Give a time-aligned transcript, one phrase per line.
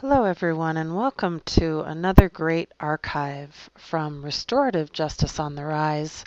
[0.00, 6.22] Hello, everyone, and welcome to another great archive from Restorative Justice on the Rise,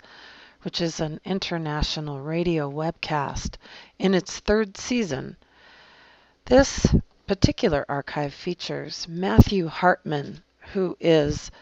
[0.62, 3.54] which is an international radio webcast
[3.96, 5.36] in its third season.
[6.46, 6.92] This
[7.28, 10.42] particular archive features Matthew Hartman,
[10.72, 11.52] who is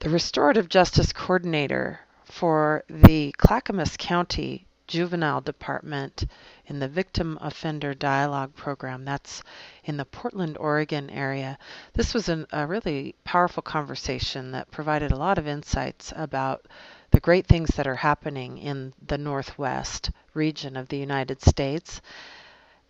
[0.00, 6.24] the Restorative Justice Coordinator for the Clackamas County Juvenile Department
[6.66, 9.06] in the Victim Offender Dialogue Program.
[9.06, 9.42] That's
[9.84, 11.56] in the Portland, Oregon area.
[11.94, 16.66] This was an, a really powerful conversation that provided a lot of insights about
[17.10, 22.02] the great things that are happening in the Northwest region of the United States.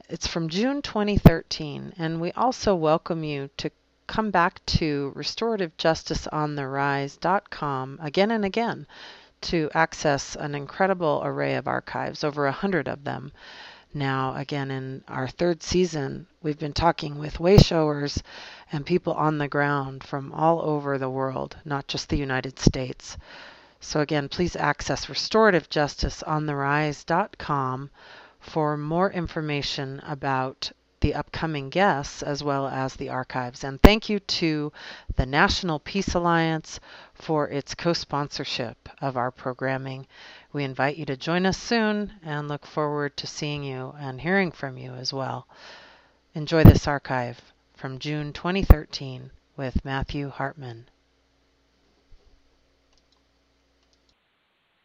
[0.08, 3.70] It's from June 2013, and we also welcome you to
[4.08, 8.88] come back to restorativejusticeontherise.com again and again
[9.42, 13.30] to access an incredible array of archives, over a hundred of them.
[13.94, 18.22] Now, again, in our third season, we've been talking with wayshowers
[18.70, 23.18] and people on the ground from all over the world, not just the United States.
[23.80, 27.90] So, again, please access restorativejusticeontherise.com
[28.40, 33.64] for more information about the upcoming guests as well as the archives.
[33.64, 34.72] And thank you to
[35.16, 36.80] the National Peace Alliance
[37.22, 40.06] for its co sponsorship of our programming.
[40.52, 44.50] We invite you to join us soon and look forward to seeing you and hearing
[44.50, 45.46] from you as well.
[46.34, 47.40] Enjoy this archive
[47.76, 50.88] from June 2013 with Matthew Hartman.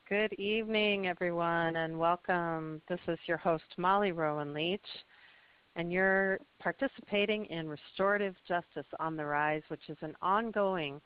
[0.08, 2.82] Good evening, everyone, and welcome.
[2.88, 4.88] This is your host, Molly Rowan Leach
[5.78, 11.00] and you're participating in Restorative Justice on the Rise, which is an ongoing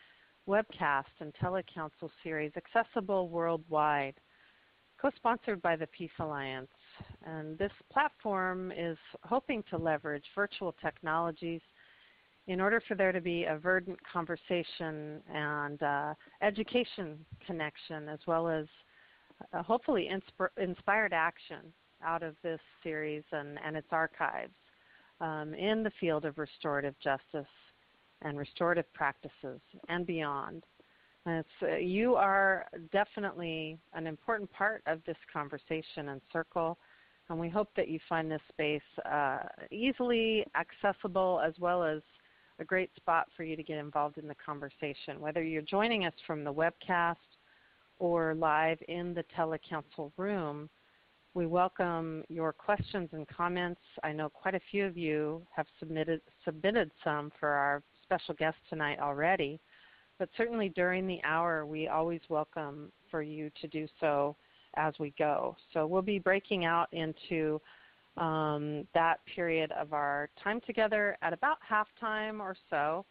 [0.52, 4.16] webcast and telecouncil series accessible worldwide,
[5.02, 6.68] co-sponsored by the Peace Alliance.
[7.26, 11.62] And this platform is hoping to leverage virtual technologies
[12.48, 18.50] in order for there to be a verdant conversation and uh, education connection, as well
[18.50, 18.66] as
[19.54, 21.72] uh, hopefully insp- inspired action
[22.04, 24.52] out of this series and, and its archives
[25.22, 27.48] um, in the field of restorative justice
[28.22, 29.60] and restorative practices
[29.90, 30.64] and beyond.
[31.26, 36.78] And uh, you are definitely an important part of this conversation and circle,
[37.30, 39.40] and we hope that you find this space uh,
[39.70, 42.02] easily accessible as well as
[42.60, 45.20] a great spot for you to get involved in the conversation.
[45.20, 47.16] Whether you're joining us from the webcast
[48.00, 50.70] or live in the telecouncil room,
[51.34, 53.80] we welcome your questions and comments.
[54.04, 57.82] I know quite a few of you have submitted, submitted some for our
[58.12, 59.58] special guest tonight already,
[60.20, 64.36] but certainly during the hour we always welcome for you to do so
[64.76, 65.56] as we go.
[65.74, 67.62] So we'll be breaking out into
[68.18, 73.06] um, that period of our time together at about halftime or so.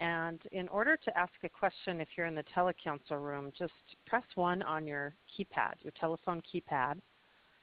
[0.00, 3.72] And in order to ask a question, if you're in the telecouncil room, just
[4.06, 7.00] press 1 on your keypad, your telephone keypad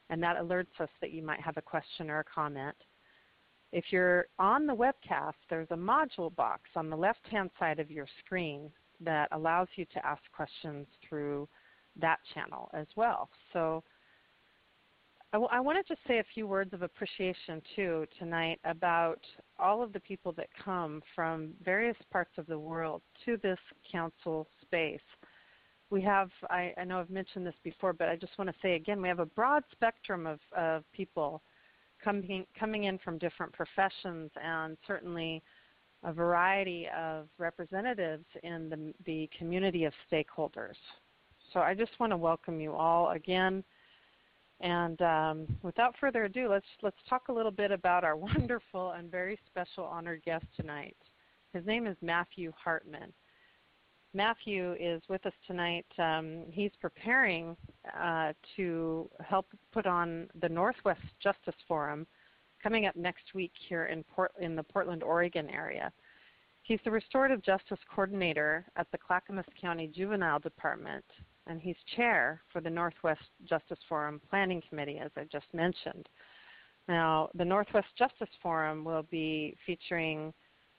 [0.10, 2.76] and that alerts us that you might have a question or a comment.
[3.76, 7.92] If you're on the webcast, there's a module box on the left hand side of
[7.92, 8.72] your screen
[9.02, 11.50] that allows you to ask questions through
[12.00, 13.30] that channel as well.
[13.52, 13.84] So
[15.34, 19.20] I want to just say a few words of appreciation too tonight about
[19.60, 23.60] all of the people that come from various parts of the world to this
[23.92, 25.02] council space
[25.92, 28.74] we have, I, I, know I've mentioned this before, but I just want to say
[28.76, 31.44] again, we have a broad spectrum of, of people
[32.06, 35.42] coming, coming in from different professions and certainly
[36.04, 40.76] a variety of representatives in the, the community of stakeholders.
[41.52, 43.64] So I just want to welcome you all again.
[44.62, 49.10] And um, without further ado, let's, let's talk a little bit about our wonderful and
[49.10, 50.96] very special honored guest tonight.
[51.54, 53.12] His name is Matthew Hartman.
[54.16, 55.86] Matthew is with us tonight.
[56.00, 57.58] Um, he's preparing
[58.02, 62.08] uh, to help put on the Northwest Justice Forum
[62.64, 65.92] coming up next week here in, Port- in the Portland, Oregon area.
[66.64, 71.06] He's the Restorative Justice Coordinator at the Clackamas County Juvenile Department,
[71.46, 76.08] and he's chair for the Northwest Justice Forum Planning Committee, as I just mentioned.
[76.88, 80.34] Now, the Northwest Justice Forum will be featuring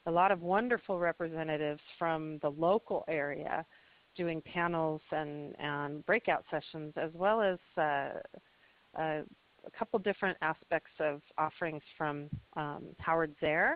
[0.06, 3.64] a lot of wonderful representatives from the local area
[4.16, 8.10] doing panels and, and breakout sessions, as well as uh,
[8.98, 9.22] uh,
[9.66, 13.74] a couple different aspects of offerings from um, Howard Zehr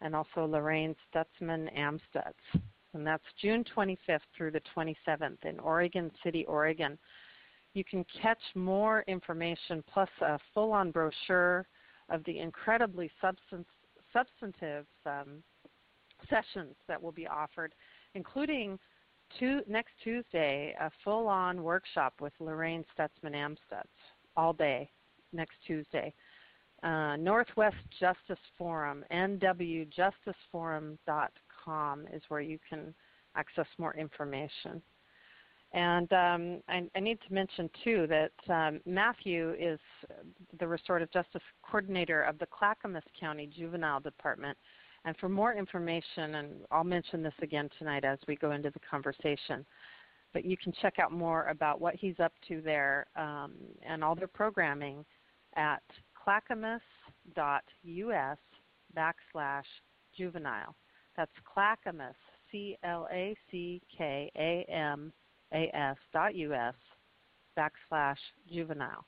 [0.00, 2.60] and also Lorraine Stutzman Amstutz.
[2.92, 6.98] And that's June 25th through the 27th in Oregon City, Oregon.
[7.74, 11.66] You can catch more information plus a full on brochure
[12.08, 13.68] of the incredibly substance,
[14.12, 15.42] substantive um,
[16.28, 17.74] sessions that will be offered,
[18.14, 18.78] including
[19.38, 23.84] two, next Tuesday a full-on workshop with Lorraine Stutzman Amstutz
[24.36, 24.90] all day
[25.32, 26.12] next Tuesday.
[26.82, 32.94] Uh, Northwest Justice Forum, nwjusticeforum.com is where you can
[33.36, 34.82] access more information.
[35.72, 39.78] And um, I, I, need to mention too that um, Matthew is
[40.58, 44.58] the Restorative Justice Coordinator of the Clackamas County Juvenile Department.
[45.04, 48.80] And for more information, and I'll mention this again tonight as we go into the
[48.80, 49.64] conversation,
[50.32, 53.54] but you can check out more about what he's up to there um,
[53.86, 55.04] and all their programming
[55.56, 55.82] at
[56.14, 56.80] clackamas.us
[58.96, 59.62] backslash
[60.16, 60.74] juvenile.
[61.16, 62.14] That's Clackamas,
[62.50, 65.12] C L A C K A M
[65.52, 66.74] A S dot US
[67.58, 68.16] backslash
[68.50, 69.04] juvenile.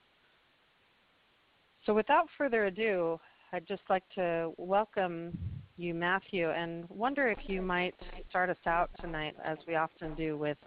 [1.87, 3.19] So without further ado,
[3.53, 5.37] I'd just like to welcome
[5.77, 7.95] you, Matthew, and wonder if you might
[8.29, 10.59] start us out tonight, as we often do, with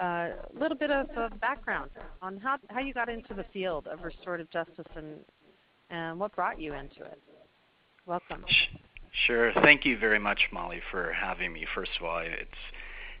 [0.00, 1.08] a little bit of
[1.40, 1.90] background
[2.20, 5.16] on how, how you got into the field of restorative justice and,
[5.90, 7.20] and what brought you into it.
[8.04, 8.44] Welcome.
[9.26, 9.52] Sure.
[9.62, 11.66] Thank you very much, Molly, for having me.
[11.74, 12.50] First of all, it's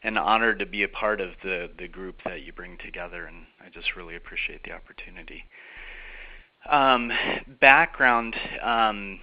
[0.02, 3.46] an honor to be a part of the, the group that you bring together, and
[3.64, 5.44] I just really appreciate the opportunity.
[6.70, 7.10] Um,
[7.60, 9.20] background um,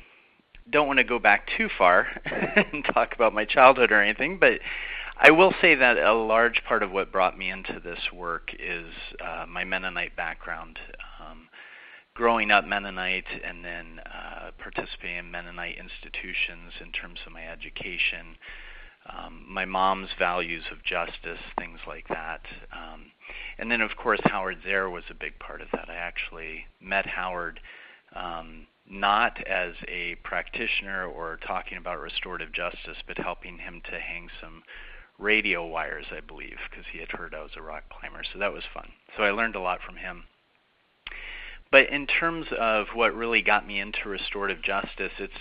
[0.70, 4.60] don't want to go back too far and talk about my childhood or anything, but
[5.18, 8.88] I will say that a large part of what brought me into this work is
[9.24, 10.80] uh, my Mennonite background.
[11.22, 11.50] Um,
[12.16, 18.38] growing up Mennonite and then uh, participating in Mennonite institutions in terms of my education,
[19.10, 22.42] um, my mom's values of justice, things like that.
[22.72, 23.12] Um,
[23.58, 25.90] and then, of course, Howard Zehr was a big part of that.
[25.90, 27.60] I actually met Howard
[28.16, 34.30] um, not as a practitioner or talking about restorative justice, but helping him to hang
[34.42, 34.64] some
[35.18, 38.24] radio wires, I believe, because he had heard I was a rock climber.
[38.32, 38.92] So that was fun.
[39.16, 40.24] So I learned a lot from him.
[41.72, 45.34] But in terms of what really got me into restorative justice, it's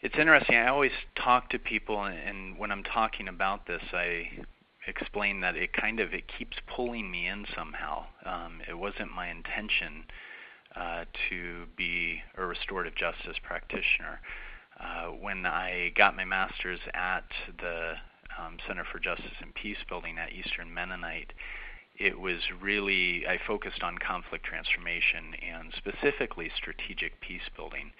[0.00, 0.56] it's interesting.
[0.56, 4.30] I always talk to people, and when I'm talking about this, I
[4.86, 8.06] explain that it kind of it keeps pulling me in somehow.
[8.24, 10.04] Um, it wasn't my intention
[10.78, 14.20] uh, to be a restorative justice practitioner.
[14.78, 17.24] Uh, when I got my master's at
[17.60, 17.94] the
[18.38, 21.32] um, Center for Justice and Peace Building at Eastern Mennonite,
[21.96, 27.90] it was really I focused on conflict transformation and specifically strategic peace building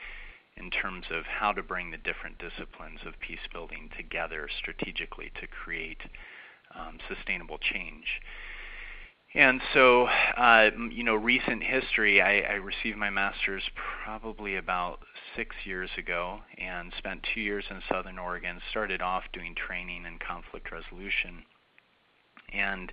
[0.56, 5.46] in terms of how to bring the different disciplines of peace building together strategically to
[5.46, 6.02] create
[6.78, 8.20] um, sustainable change.
[9.38, 13.62] And so, uh, you know, recent history, I, I received my master's
[14.04, 14.98] probably about
[15.36, 18.60] six years ago and spent two years in Southern Oregon.
[18.72, 21.44] Started off doing training in conflict resolution.
[22.52, 22.92] And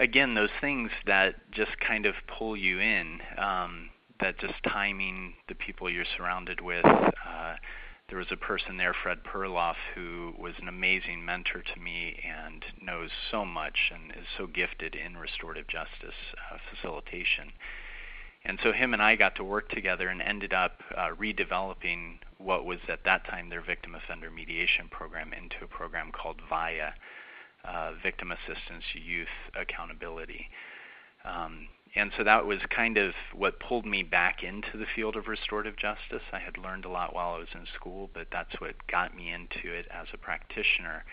[0.00, 5.54] again, those things that just kind of pull you in, um, that just timing, the
[5.54, 7.54] people you're surrounded with, uh,
[8.08, 12.64] there was a person there, Fred Perloff, who was an amazing mentor to me and
[12.80, 16.16] knows so much and is so gifted in restorative justice
[16.50, 17.52] uh, facilitation.
[18.44, 22.64] And so him and I got to work together and ended up uh, redeveloping what
[22.64, 26.94] was at that time their victim offender mediation program into a program called VIA,
[27.64, 30.48] uh, Victim Assistance Youth Accountability.
[31.26, 35.26] Um, and so that was kind of what pulled me back into the field of
[35.26, 36.22] restorative justice.
[36.32, 39.32] I had learned a lot while I was in school, but that's what got me
[39.32, 41.04] into it as a practitioner.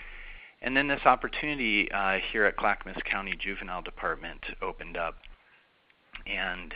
[0.62, 5.16] And then this opportunity uh, here at Clackamas County Juvenile Department opened up,
[6.26, 6.74] and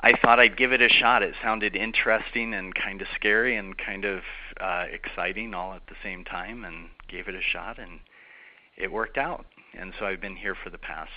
[0.00, 1.22] I thought I'd give it a shot.
[1.22, 4.22] It sounded interesting and kind of scary and kind of
[4.60, 8.00] uh, exciting all at the same time, and gave it a shot, and
[8.76, 9.46] it worked out
[9.78, 11.10] and so I've been here for the past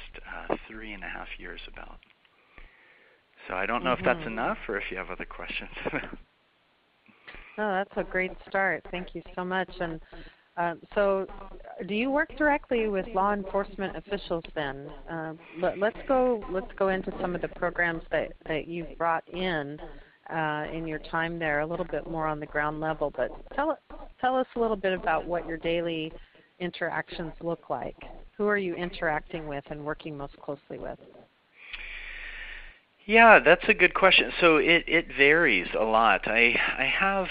[0.50, 1.98] uh, three and a half years about.
[3.48, 4.00] So I don't know mm-hmm.
[4.02, 4.40] if that's mm-hmm.
[4.40, 5.70] enough, or if you have other questions.
[7.58, 8.86] no, that's a great start.
[8.92, 9.70] Thank you so much.
[9.80, 10.02] And
[10.58, 11.28] uh, so,
[11.88, 14.90] do you work directly with law enforcement officials then?
[15.10, 16.44] Uh, let, us go.
[16.50, 19.78] Let's go into some of the programs that that you've brought in
[20.34, 23.12] uh, in your time there, a little bit more on the ground level.
[23.16, 23.78] But tell
[24.22, 26.12] tell us a little bit about what your daily
[26.60, 27.98] interactions look like.
[28.38, 31.00] Who are you interacting with and working most closely with?
[33.06, 34.32] Yeah, that's a good question.
[34.42, 36.28] So it it varies a lot.
[36.28, 37.28] I I have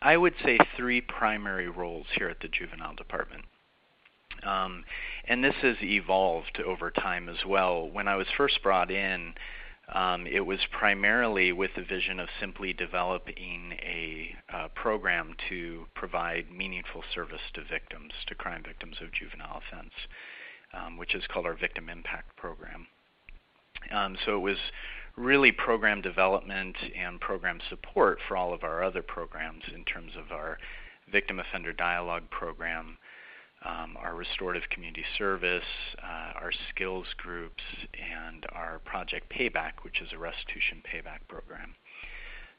[0.00, 3.44] I would say three primary roles here at the juvenile department.
[4.42, 4.84] Um,
[5.24, 7.88] and this has evolved over time as well.
[7.88, 9.34] When I was first brought in,
[9.94, 16.50] Um, it was primarily with the vision of simply developing a uh, program to provide
[16.50, 19.92] meaningful service to victims, to crime victims of juvenile offense,
[20.74, 22.88] um, which is called our Victim Impact Program.
[23.92, 24.58] Um, so it was
[25.16, 30.32] really program development and program support for all of our other programs in terms of
[30.32, 30.58] our
[31.10, 32.98] Victim Offender Dialogue program,
[33.66, 35.64] um, our restorative community service,
[36.02, 37.62] uh, our skills groups,
[37.94, 41.74] and our Project Payback, which is a restitution payback program.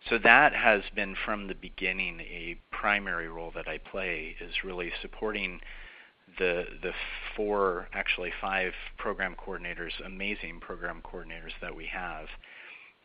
[0.10, 4.92] So that has been from the beginning a primary role that I play is really
[5.02, 5.60] supporting
[6.38, 6.92] the the
[7.36, 12.28] four actually five program coordinators, amazing program coordinators that we have,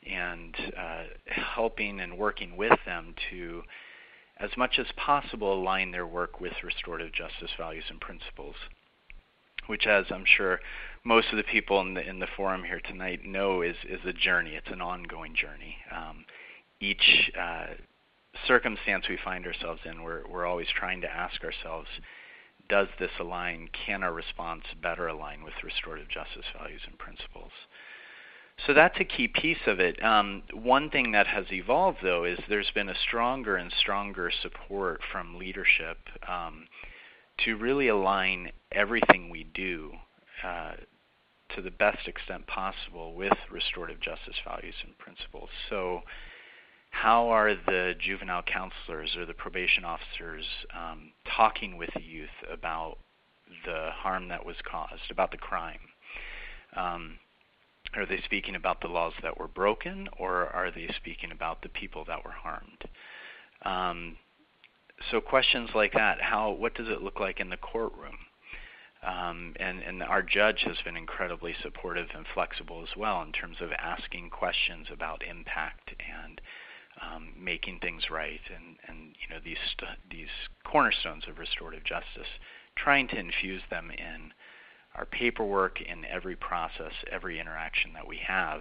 [0.09, 3.63] and uh, helping and working with them to
[4.43, 8.57] as much as possible align their work with restorative justice values and principles,
[9.69, 10.61] which, as I'm sure
[11.05, 14.13] most of the people in the in the forum here tonight know, is is a
[14.13, 14.55] journey.
[14.57, 15.77] It's an ongoing journey.
[15.95, 16.25] Um,
[16.81, 17.75] each uh,
[18.47, 21.89] circumstance we find ourselves in, we're we're always trying to ask ourselves,
[22.69, 23.69] does this align?
[23.87, 27.53] Can our response better align with restorative justice values and principles?
[28.67, 30.03] So that's a key piece of it.
[30.05, 35.01] Um, one thing that has evolved, though, is there's been a stronger and stronger support
[35.11, 36.69] from leadership um,
[37.45, 39.93] to really align everything we do
[40.45, 40.73] uh,
[41.57, 45.51] to the best extent possible with restorative justice values and principles.
[45.69, 46.03] So,
[46.91, 50.45] how are the juvenile counselors or the probation officers
[50.77, 52.99] um, talking with the youth about
[53.65, 55.81] the harm that was caused, about the crime?
[57.95, 61.69] Are they speaking about the laws that were broken, or are they speaking about the
[61.69, 62.85] people that were harmed?
[63.63, 64.17] Um,
[65.11, 66.51] so questions like that: How?
[66.51, 68.19] What does it look like in the courtroom?
[69.03, 73.57] Um, and, and our judge has been incredibly supportive and flexible as well in terms
[73.61, 76.41] of asking questions about impact and
[77.01, 79.57] um, making things right, and, and you know these
[80.11, 80.29] these
[80.65, 82.31] cornerstones of restorative justice,
[82.77, 84.33] trying to infuse them in
[84.95, 88.61] our paperwork in every process, every interaction that we have,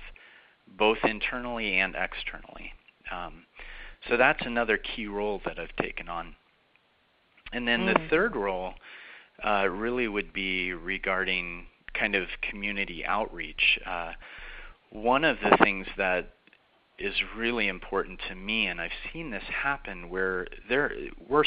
[0.78, 2.74] both internally and externally.
[3.12, 3.44] Um,
[4.08, 6.36] so that's another key role that I've taken on.
[7.54, 7.94] And then mm.
[7.94, 8.74] the third role
[9.46, 13.80] uh, really would be regarding kind of community outreach.
[13.86, 14.14] Uh,
[14.92, 16.34] one of the things that
[16.98, 20.92] is really important to me, and I've seen this happen where there
[21.28, 21.44] we're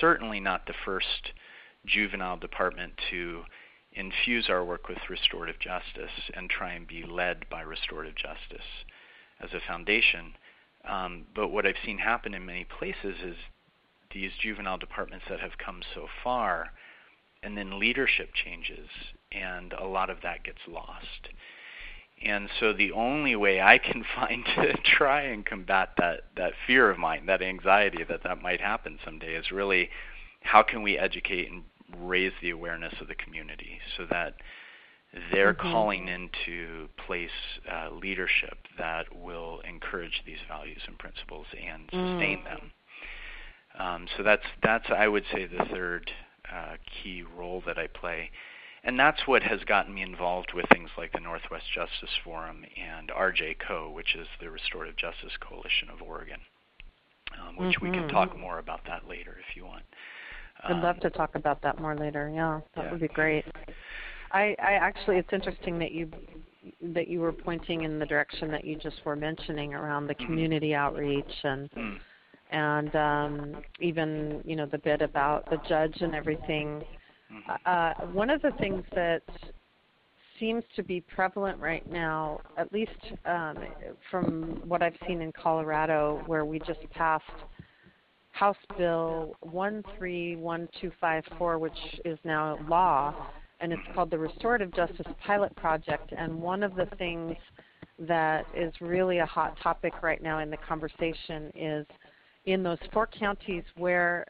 [0.00, 1.32] certainly not the first
[1.86, 3.42] juvenile department to
[3.96, 8.66] infuse our work with restorative justice and try and be led by restorative justice
[9.40, 10.34] as a foundation.
[10.88, 13.36] Um, but what I've seen happen in many places is
[14.12, 16.72] these juvenile departments that have come so far,
[17.42, 18.88] and then leadership changes,
[19.32, 21.30] and a lot of that gets lost.
[22.24, 26.90] And so the only way I can find to try and combat that that fear
[26.90, 29.90] of mine, that anxiety that that might happen someday, is really
[30.42, 31.64] how can we educate and
[31.98, 34.34] raise the awareness of the community so that
[35.32, 35.72] they're mm-hmm.
[35.72, 37.30] calling into place
[37.70, 42.44] uh, leadership that will encourage these values and principles and sustain mm.
[42.44, 42.72] them.
[43.78, 46.10] Um, so that's that's I would say the third
[46.52, 48.30] uh, key role that I play,
[48.84, 53.10] and that's what has gotten me involved with things like the Northwest Justice Forum and
[53.10, 56.40] RJCO, which is the Restorative Justice Coalition of Oregon,
[57.38, 57.86] um, which mm-hmm.
[57.86, 58.16] we can mm-hmm.
[58.16, 59.82] talk more about that later if you want.
[60.64, 62.30] I'd love to talk about that more later.
[62.34, 62.90] Yeah, that yeah.
[62.90, 63.44] would be great.
[64.32, 66.10] I, I actually, it's interesting that you
[66.82, 70.26] that you were pointing in the direction that you just were mentioning around the mm-hmm.
[70.26, 70.76] community mm.
[70.76, 71.96] outreach and mm.
[72.50, 76.82] and um, even you know the bit about the judge and everything.
[77.32, 77.52] Mm-hmm.
[77.64, 79.22] Uh, one of the things that
[80.38, 82.90] seems to be prevalent right now, at least
[83.24, 83.56] um,
[84.10, 87.24] from what I've seen in Colorado, where we just passed
[88.36, 91.72] House Bill 131254, which
[92.04, 93.14] is now law,
[93.60, 96.12] and it's called the Restorative Justice Pilot Project.
[96.16, 97.34] And one of the things
[97.98, 101.86] that is really a hot topic right now in the conversation is
[102.44, 104.26] in those four counties where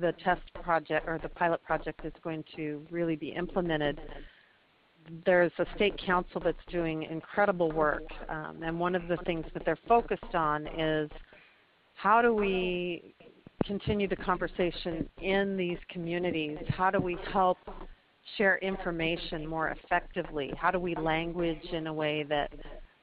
[0.00, 3.98] the test project or the pilot project is going to really be implemented
[5.24, 9.64] there's a state council that's doing incredible work um, and one of the things that
[9.64, 11.10] they're focused on is
[12.02, 13.14] how do we
[13.64, 16.58] continue the conversation in these communities?
[16.70, 17.58] How do we help
[18.36, 20.52] share information more effectively?
[20.58, 22.50] How do we language in a way that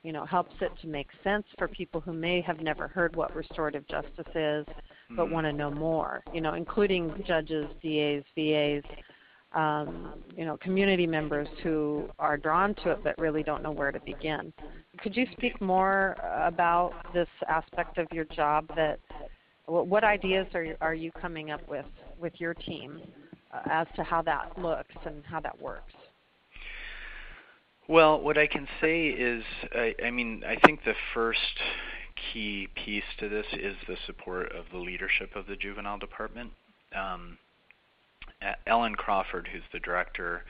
[0.03, 3.33] you know helps it to make sense for people who may have never heard what
[3.33, 4.65] restorative justice is
[5.15, 5.33] but mm-hmm.
[5.33, 6.21] want to know more?
[6.33, 8.83] You know, including judges, DAs, VAs.
[9.53, 13.91] Um, you know community members who are drawn to it but really don't know where
[13.91, 14.53] to begin.
[14.99, 18.69] Could you speak more about this aspect of your job?
[18.75, 18.99] That
[19.65, 21.85] what ideas are are you coming up with
[22.19, 23.01] with your team
[23.53, 25.93] uh, as to how that looks and how that works?
[27.87, 31.39] Well, what I can say is, I, I mean, I think the first
[32.31, 36.51] key piece to this is the support of the leadership of the juvenile department.
[36.95, 37.39] Um,
[38.65, 40.46] Ellen Crawford, who's the director,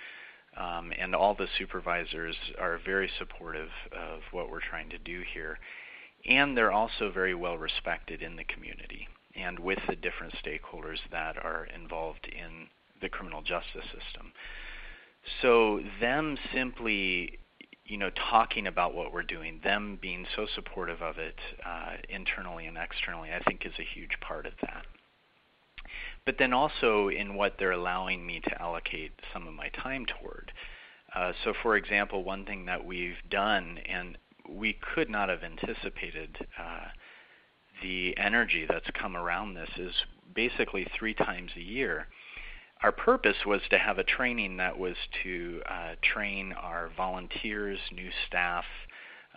[0.58, 5.60] um, and all the supervisors are very supportive of what we're trying to do here.
[6.25, 11.38] And they're also very well respected in the community and with the different stakeholders that
[11.38, 12.67] are involved in
[13.01, 14.34] the criminal justice system.
[15.41, 17.39] So, them simply
[17.86, 22.67] you know, talking about what we're doing, them being so supportive of it uh, internally
[22.67, 24.86] and externally, I think is a huge part of that
[26.25, 30.51] but then also in what they're allowing me to allocate some of my time toward.
[31.15, 36.38] Uh, so, for example, one thing that we've done, and we could not have anticipated
[36.59, 36.88] uh,
[37.81, 39.93] the energy that's come around this, is
[40.35, 42.07] basically three times a year.
[42.83, 48.09] Our purpose was to have a training that was to uh, train our volunteers, new
[48.27, 48.65] staff,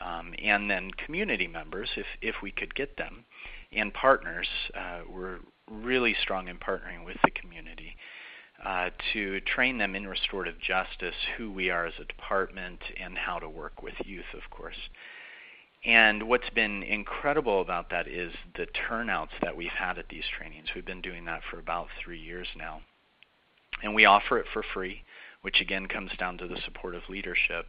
[0.00, 3.24] um, and then community members, if if we could get them,
[3.72, 4.48] and partners.
[4.74, 5.38] Uh, we're
[5.70, 7.96] really strong in partnering with the community
[8.64, 13.38] uh, to train them in restorative justice, who we are as a department, and how
[13.38, 14.76] to work with youth, of course.
[15.84, 20.68] And what's been incredible about that is the turnouts that we've had at these trainings.
[20.74, 22.82] We've been doing that for about three years now.
[23.82, 25.02] And we offer it for free,
[25.40, 27.66] which again comes down to the support of leadership.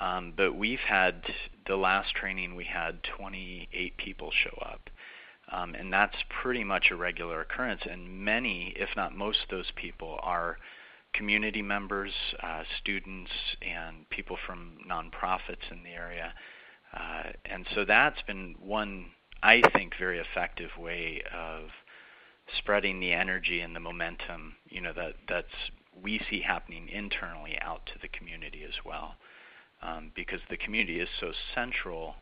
[0.00, 1.22] Um, but we've had
[1.68, 4.90] the last training, we had 28 people show up.
[5.52, 7.82] Um, and that's pretty much a regular occurrence.
[7.88, 10.58] And many, if not most of those people, are
[11.12, 12.12] community members,
[12.42, 13.30] uh, students,
[13.62, 16.34] and people from nonprofits in the area.
[16.92, 19.06] Uh, and so that's been one,
[19.42, 21.68] I think, very effective way of
[22.58, 25.48] spreading the energy and the momentum, you know, that that's
[26.00, 29.14] we see happening internally out to the community as well,
[29.82, 32.16] um, because the community is so central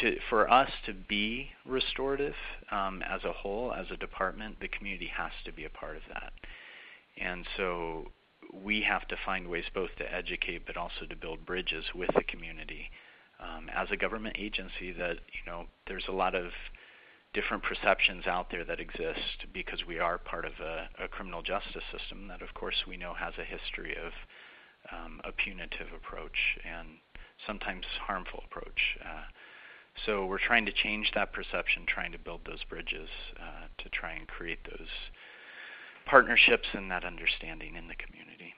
[0.00, 2.34] to for us to be restorative
[2.70, 6.02] um, as a whole, as a department, the community has to be a part of
[6.12, 6.32] that.
[7.18, 8.06] And so
[8.52, 12.22] we have to find ways both to educate, but also to build bridges with the
[12.22, 12.90] community.
[13.40, 16.52] Um, as a government agency, that you know, there's a lot of
[17.34, 21.82] different perceptions out there that exist because we are part of a, a criminal justice
[21.90, 24.12] system that, of course, we know has a history of
[24.92, 26.88] um, a punitive approach and
[27.46, 28.98] sometimes harmful approach.
[29.00, 29.24] Uh,
[30.06, 34.12] so we're trying to change that perception, trying to build those bridges uh, to try
[34.12, 34.88] and create those
[36.06, 38.54] partnerships and that understanding in the community.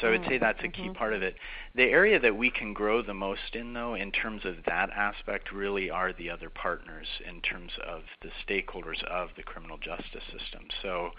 [0.00, 0.92] So I would say mm, that's a key mm-hmm.
[0.92, 1.34] part of it.
[1.74, 5.50] The area that we can grow the most in, though, in terms of that aspect,
[5.50, 10.68] really are the other partners in terms of the stakeholders of the criminal justice system.
[10.82, 11.10] So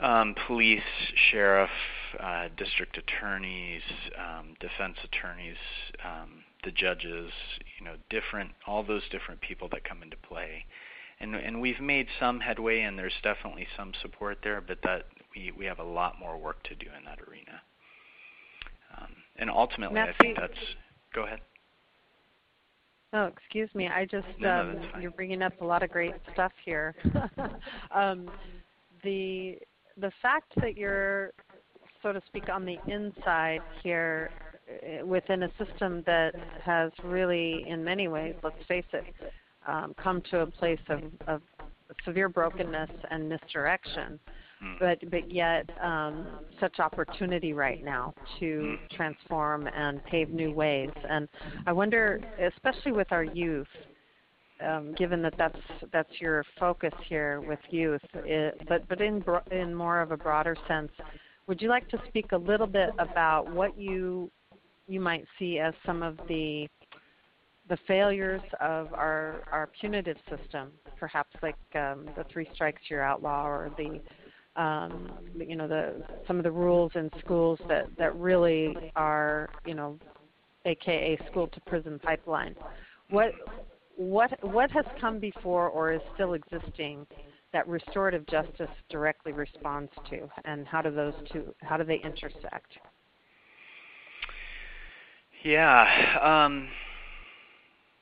[0.00, 0.82] um, police,
[1.30, 1.70] sheriff,
[2.18, 3.82] uh, district attorneys,
[4.18, 5.56] um, defense attorneys,
[6.04, 7.30] um, the judges,
[7.78, 10.64] you know, different, all those different people that come into play.
[11.20, 15.52] And, and we've made some headway, and there's definitely some support there, but that we,
[15.56, 17.60] we have a lot more work to do in that arena.
[18.96, 20.58] Um, and ultimately, Matthew, I think that's.
[21.14, 21.40] Go ahead.
[23.12, 23.88] Oh, excuse me.
[23.88, 26.94] I just no, um, no, you're bringing up a lot of great stuff here.
[27.94, 28.30] um,
[29.02, 29.58] the
[29.96, 31.32] the fact that you're,
[32.02, 34.30] so to speak, on the inside here
[35.04, 39.04] within a system that has really, in many ways, let's face it,
[39.66, 41.42] um, come to a place of, of
[42.04, 44.18] severe brokenness and misdirection,
[44.60, 44.74] hmm.
[44.78, 46.26] but but yet um,
[46.58, 48.96] such opportunity right now to hmm.
[48.96, 50.90] transform and pave new ways.
[51.08, 51.28] And
[51.66, 52.20] I wonder,
[52.54, 53.68] especially with our youth,
[54.66, 55.58] um, given that that's
[55.92, 60.56] that's your focus here with youth, it, but but in in more of a broader
[60.68, 60.92] sense,
[61.46, 64.30] would you like to speak a little bit about what you
[64.90, 66.66] you might see as some of the
[67.68, 73.46] the failures of our our punitive system, perhaps like um, the three strikes you're outlaw
[73.46, 74.00] or the
[74.60, 79.74] um, you know the some of the rules in schools that that really are you
[79.74, 79.96] know
[80.64, 82.56] aka school to prison pipeline.
[83.10, 83.32] What
[83.96, 87.06] what what has come before or is still existing
[87.52, 92.72] that restorative justice directly responds to, and how do those two how do they intersect?
[95.44, 96.18] Yeah.
[96.22, 96.68] Um,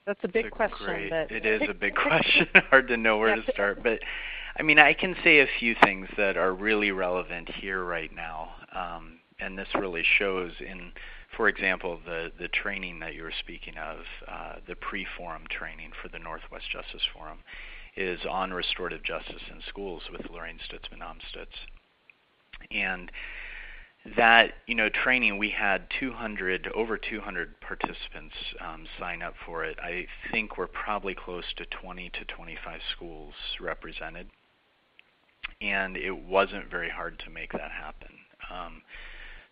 [0.06, 0.86] That's a big question.
[0.86, 2.46] Great, but it is a big question.
[2.70, 4.00] Hard to know where to start, but
[4.58, 8.50] I mean, I can say a few things that are really relevant here right now,
[8.74, 10.92] um, and this really shows in,
[11.36, 16.08] for example, the the training that you were speaking of, uh, the pre-forum training for
[16.08, 17.38] the Northwest Justice Forum,
[17.96, 21.66] is on restorative justice in schools with Lorraine Stutzman Amstutz,
[22.72, 23.12] and
[24.16, 28.34] that you know training we had 200 over 200 participants
[28.64, 29.78] um, sign up for it.
[29.82, 34.28] I think we're probably close to 20 to 25 schools represented,
[35.60, 38.10] and it wasn't very hard to make that happen.
[38.50, 38.82] Um,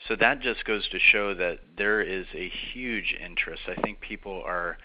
[0.09, 3.63] so that just goes to show that there is a huge interest.
[3.69, 4.79] I think people are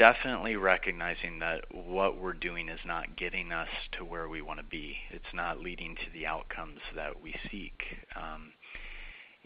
[0.00, 4.64] definitely recognizing that what we're doing is not getting us to where we want to
[4.64, 4.96] be.
[5.10, 7.82] It's not leading to the outcomes that we seek.
[8.16, 8.52] Um,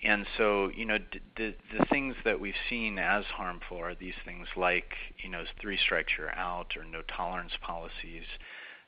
[0.05, 4.15] and so, you know, d- the the things that we've seen as harmful are these
[4.25, 4.93] things like,
[5.25, 8.23] you know, three strikes you're out or no tolerance policies.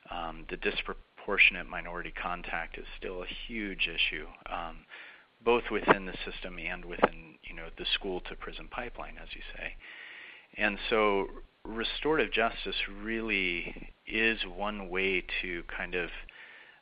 [0.09, 4.87] Um, the disproportionate minority contact is still a huge issue, um,
[5.45, 9.43] both within the system and within, you know, the school to prison pipeline, as you
[9.57, 9.75] say.
[10.59, 11.27] And so,
[11.67, 16.11] restorative justice really is one way to kind of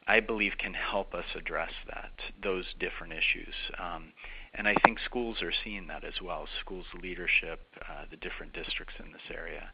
[0.06, 3.54] I believe can help us address that those different issues.
[3.78, 4.12] Um,
[4.54, 6.46] and I think schools are seeing that as well.
[6.60, 9.70] Schools leadership, uh, the different districts in this area.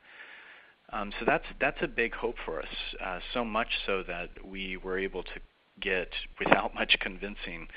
[0.92, 2.68] Um, so that's that's a big hope for us.
[3.04, 5.40] Uh, so much so that we were able to
[5.80, 7.68] get, without much convincing,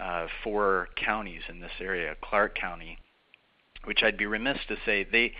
[0.00, 2.98] uh, four counties in this area: Clark County,
[3.84, 5.32] which I'd be remiss to say they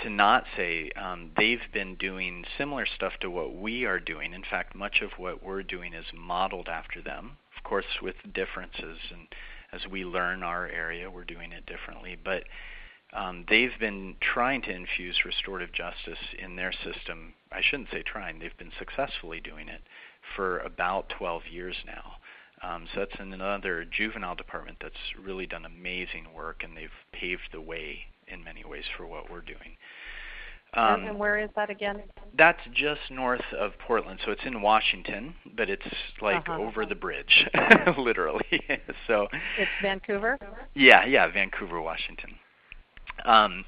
[0.00, 4.34] to not say um, they've been doing similar stuff to what we are doing.
[4.34, 8.98] In fact, much of what we're doing is modeled after them, of course, with differences.
[9.10, 9.28] And
[9.72, 12.16] as we learn our area, we're doing it differently.
[12.22, 12.44] But
[13.12, 17.34] um, they've been trying to infuse restorative justice in their system.
[17.52, 19.82] I shouldn't say trying, they've been successfully doing it
[20.34, 22.14] for about 12 years now.
[22.62, 27.60] Um, so that's another juvenile department that's really done amazing work, and they've paved the
[27.60, 29.76] way in many ways for what we're doing.
[30.76, 32.02] Um, and where is that again?
[32.36, 35.86] That's just north of Portland, so it's in Washington, but it's
[36.20, 36.60] like uh-huh.
[36.60, 37.46] over the bridge,
[37.98, 38.60] literally.
[39.06, 40.36] so it's Vancouver.
[40.74, 42.30] Yeah, yeah, Vancouver, Washington.
[43.24, 43.64] Um,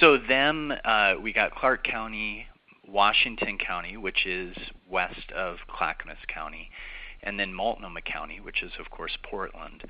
[0.00, 2.46] so then uh, we got Clark County,
[2.86, 4.56] Washington County, which is
[4.90, 6.68] west of Clackamas County,
[7.22, 9.84] and then Multnomah County, which is of course Portland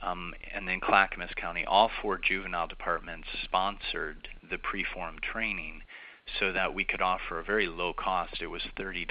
[0.00, 5.82] um, and then Clackamas County, all four juvenile departments sponsored the pre-forum training
[6.38, 8.40] so that we could offer a very low cost.
[8.40, 9.06] It was $30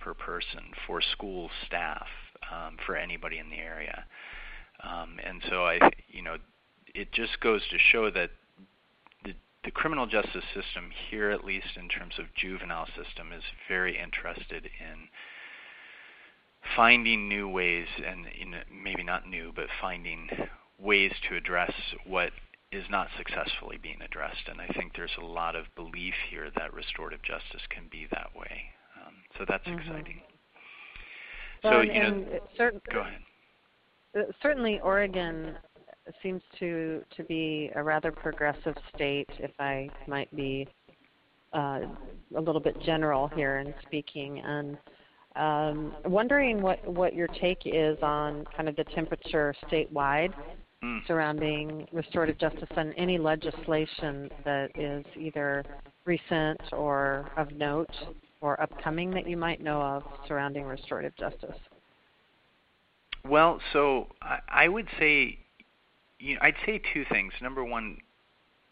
[0.00, 2.06] per person for school staff
[2.52, 4.04] um, for anybody in the area.
[4.82, 6.36] Um, and so I, you know,
[6.94, 8.30] it just goes to show that
[9.24, 13.98] the, the criminal justice system here, at least in terms of juvenile system, is very
[13.98, 15.08] interested in
[16.74, 20.28] finding new ways, and you know, maybe not new, but finding
[20.78, 21.72] ways to address
[22.06, 22.30] what
[22.72, 24.48] is not successfully being addressed.
[24.48, 28.30] And I think there's a lot of belief here that restorative justice can be that
[28.34, 28.62] way.
[29.06, 29.78] Um, so that's mm-hmm.
[29.78, 30.20] exciting.
[31.62, 33.20] Well, so and, you know, go ahead.
[34.16, 35.56] Uh, certainly, Oregon
[36.22, 40.68] seems to to be a rather progressive state, if I might be
[41.52, 41.80] uh,
[42.36, 44.76] a little bit general here in speaking, and
[45.36, 50.32] um, wondering what, what your take is on kind of the temperature statewide
[50.82, 51.06] mm.
[51.06, 55.64] surrounding restorative justice and any legislation that is either
[56.04, 57.90] recent or of note
[58.40, 61.56] or upcoming that you might know of surrounding restorative justice.
[63.28, 65.38] Well, so I, I would say,
[66.18, 67.32] you know, I'd say two things.
[67.42, 67.98] Number one,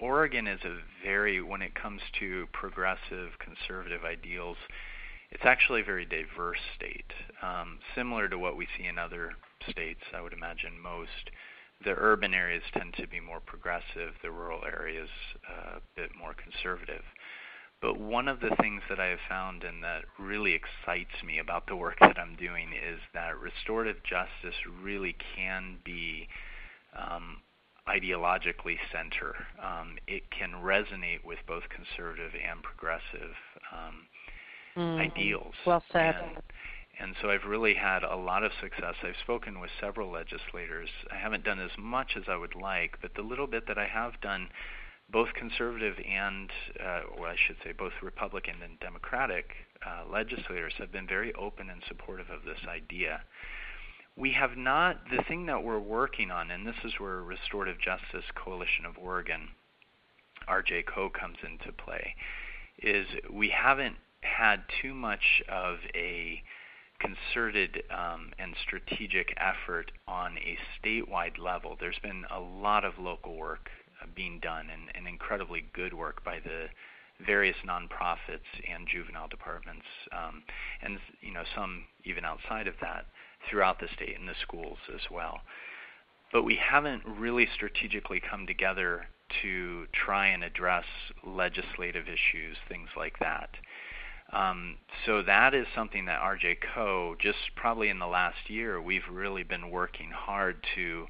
[0.00, 4.56] Oregon is a very, when it comes to progressive conservative ideals,
[5.34, 9.32] it's actually a very diverse state, um, similar to what we see in other
[9.68, 10.00] states.
[10.14, 11.30] I would imagine most.
[11.84, 14.14] The urban areas tend to be more progressive.
[14.22, 15.08] The rural areas
[15.50, 17.02] uh, a bit more conservative.
[17.82, 21.66] But one of the things that I have found and that really excites me about
[21.66, 26.28] the work that I'm doing is that restorative justice really can be
[26.96, 27.42] um,
[27.88, 29.34] ideologically center.
[29.62, 33.34] Um, it can resonate with both conservative and progressive
[33.72, 34.06] um,
[34.76, 35.00] mm.
[35.00, 35.54] ideals.
[35.66, 36.14] Well said.
[36.16, 36.42] And,
[37.00, 38.94] and so I've really had a lot of success.
[39.02, 40.88] I've spoken with several legislators.
[41.10, 43.86] I haven't done as much as I would like, but the little bit that I
[43.86, 44.48] have done,
[45.10, 49.50] both conservative and, uh, or I should say, both Republican and Democratic
[49.84, 53.20] uh, legislators have been very open and supportive of this idea.
[54.16, 58.24] We have not, the thing that we're working on, and this is where Restorative Justice
[58.36, 59.48] Coalition of Oregon,
[60.48, 62.14] RJCO, comes into play,
[62.80, 66.42] is we haven't had too much of a
[67.00, 71.76] concerted um, and strategic effort on a statewide level.
[71.78, 73.68] There's been a lot of local work
[74.02, 76.66] uh, being done and, and incredibly good work by the
[77.24, 80.42] various nonprofits and juvenile departments, um,
[80.82, 83.06] and you know some even outside of that
[83.48, 85.40] throughout the state and the schools as well.
[86.32, 89.06] But we haven't really strategically come together
[89.42, 90.84] to try and address
[91.24, 93.50] legislative issues, things like that.
[94.34, 97.14] Um, so that is something that RJ Co.
[97.20, 101.06] just probably in the last year we've really been working hard to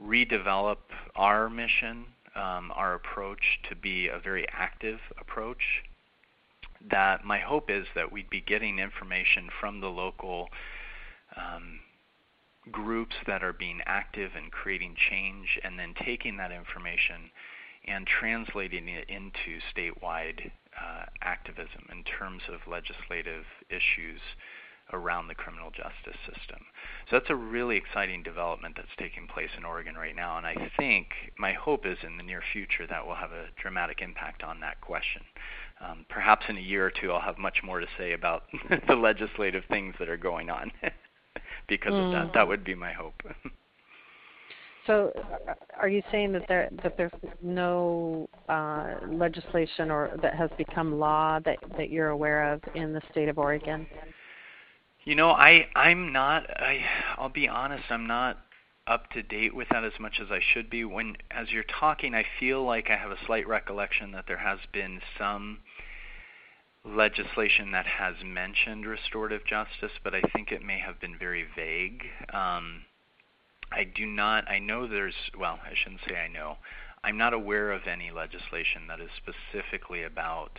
[0.00, 0.78] redevelop
[1.14, 5.82] our mission um, our approach to be a very active approach.
[6.90, 10.48] That my hope is that we'd be getting information from the local
[11.36, 11.80] um,
[12.70, 17.30] groups that are being active and creating change, and then taking that information
[17.88, 24.20] and translating it into statewide uh, activism in terms of legislative issues
[24.92, 26.60] around the criminal justice system.
[27.10, 30.70] So that's a really exciting development that's taking place in Oregon right now, and I
[30.76, 31.08] think
[31.38, 34.80] my hope is in the near future that will have a dramatic impact on that
[34.80, 35.22] question.
[35.80, 38.44] Um, perhaps in a year or two, I'll have much more to say about
[38.88, 40.70] the legislative things that are going on
[41.68, 42.06] because mm.
[42.06, 42.34] of that.
[42.34, 43.22] That would be my hope.
[44.86, 45.12] So,
[45.48, 50.98] uh, are you saying that there that there's no uh, legislation or that has become
[50.98, 53.86] law that that you're aware of in the state of Oregon?
[55.04, 56.84] You know, I I'm not I
[57.18, 58.38] I'll be honest, I'm not
[58.86, 60.84] up to date with that as much as I should be.
[60.84, 64.58] When as you're talking, I feel like I have a slight recollection that there has
[64.72, 65.58] been some
[66.84, 72.04] legislation that has mentioned restorative justice, but I think it may have been very vague.
[72.32, 72.82] Um,
[73.72, 74.48] I do not.
[74.48, 75.14] I know there's.
[75.38, 76.56] Well, I shouldn't say I know.
[77.04, 80.58] I'm not aware of any legislation that is specifically about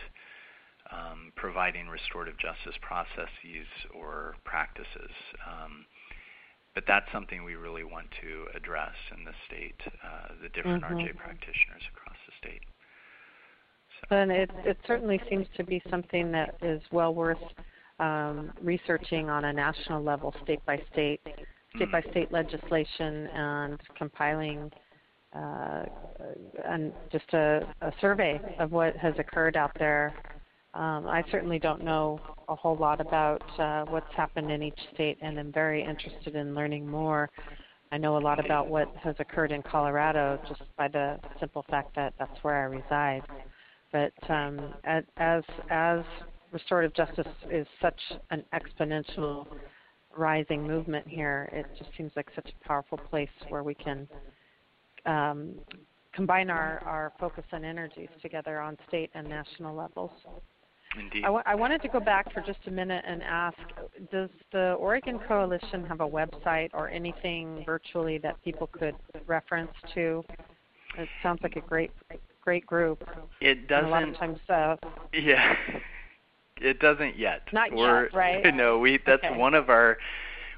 [0.90, 5.12] um, providing restorative justice processes or practices.
[5.46, 5.84] Um,
[6.74, 10.94] but that's something we really want to address in the state, uh, the different mm-hmm.
[10.94, 12.62] RJ practitioners across the state.
[14.00, 14.16] So.
[14.16, 17.42] And it, it certainly seems to be something that is well worth
[17.98, 21.20] um, researching on a national level, state by state,
[21.76, 24.70] state by state legislation, and compiling
[25.34, 25.84] uh,
[26.64, 30.14] and just a, a survey of what has occurred out there
[30.74, 35.18] um, I certainly don't know a whole lot about uh, what's happened in each state,
[35.22, 37.30] and I'm very interested in learning more.
[37.90, 41.96] I know a lot about what has occurred in Colorado just by the simple fact
[41.96, 43.22] that that's where I reside.
[43.92, 44.74] But um,
[45.16, 46.02] as as
[46.52, 48.00] restorative justice is such
[48.30, 49.46] an exponential
[50.18, 54.08] rising movement here, it just seems like such a powerful place where we can
[55.06, 55.54] um,
[56.12, 60.10] combine our, our focus and energies together on state and national levels.
[60.98, 61.24] Indeed.
[61.24, 63.58] I, w- I wanted to go back for just a minute and ask
[64.10, 68.94] Does the Oregon Coalition have a website or anything virtually that people could
[69.26, 70.24] reference to?
[70.96, 71.90] It sounds like a great
[72.42, 73.06] great group.
[73.42, 73.84] It doesn't.
[73.84, 74.38] And a lot of times.
[74.48, 74.76] Uh,
[75.12, 75.54] yeah.
[76.60, 77.42] It doesn't yet.
[77.52, 78.54] Not We're, yet, right?
[78.54, 79.36] No, we that's okay.
[79.36, 79.98] one of our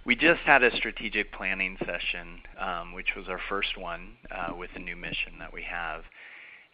[0.05, 4.71] we just had a strategic planning session, um, which was our first one uh, with
[4.73, 6.05] the new mission that we have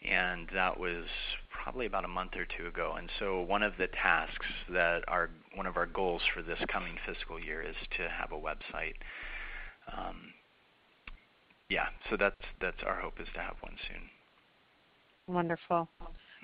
[0.04, 1.04] and that was
[1.50, 2.94] probably about a month or two ago.
[2.98, 6.96] And so one of the tasks that are one of our goals for this coming
[7.06, 8.94] fiscal year is to have a website.
[9.96, 10.32] Um,
[11.68, 15.34] yeah, so that's that's our hope is to have one soon.
[15.34, 15.88] Wonderful.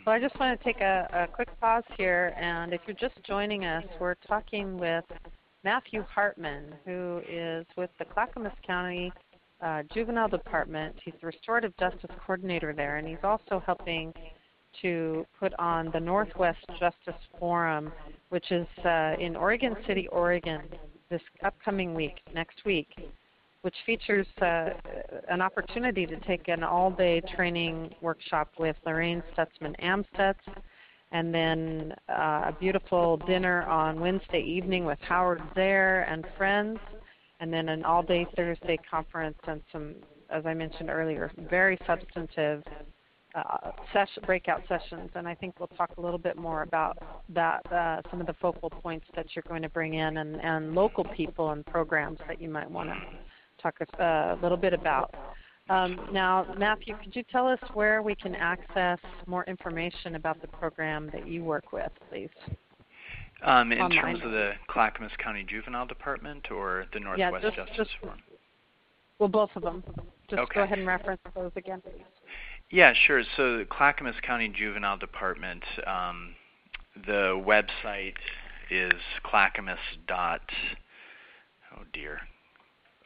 [0.05, 3.15] Well, I just want to take a, a quick pause here, and if you're just
[3.25, 5.05] joining us, we're talking with
[5.63, 9.13] Matthew Hartman, who is with the Clackamas County
[9.61, 10.97] uh, juvenile department.
[11.05, 14.13] He's the restorative justice coordinator there, and he's also helping
[14.81, 17.93] to put on the Northwest Justice Forum,
[18.31, 20.63] which is uh, in Oregon City, Oregon,
[21.11, 22.89] this upcoming week, next week,
[23.63, 24.71] which features uh,
[25.29, 30.35] an opportunity to take an all day training workshop with Lorraine Stutzman Amstutz,
[31.13, 36.79] and then uh, a beautiful dinner on Wednesday evening with Howard Zehr and friends
[37.43, 39.97] and then an all day Thursday conference and some,
[40.31, 42.63] as I mentioned earlier, very substantive
[43.35, 43.73] uh,
[44.25, 45.11] breakout sessions.
[45.17, 46.99] And I think we'll talk a little bit more about
[47.31, 50.73] that, uh, some of the focal points that you're going to bring in, and, and
[50.73, 52.97] local people and programs that you might want to
[53.63, 55.15] talk a, uh, a little bit about.
[55.71, 60.49] Um, now, Matthew, could you tell us where we can access more information about the
[60.49, 62.29] program that you work with, please?
[63.45, 64.15] Um, in Online.
[64.15, 68.19] terms of the Clackamas County Juvenile Department or the Northwest yeah, just, Justice just, Forum?
[69.19, 69.83] Well, both of them.
[70.29, 70.55] Just okay.
[70.55, 72.05] go ahead and reference those again, please.
[72.71, 73.23] Yeah, sure.
[73.37, 76.35] So the Clackamas County Juvenile Department, um,
[77.07, 78.15] the website
[78.71, 80.41] is clackamas dot
[81.77, 82.21] oh dear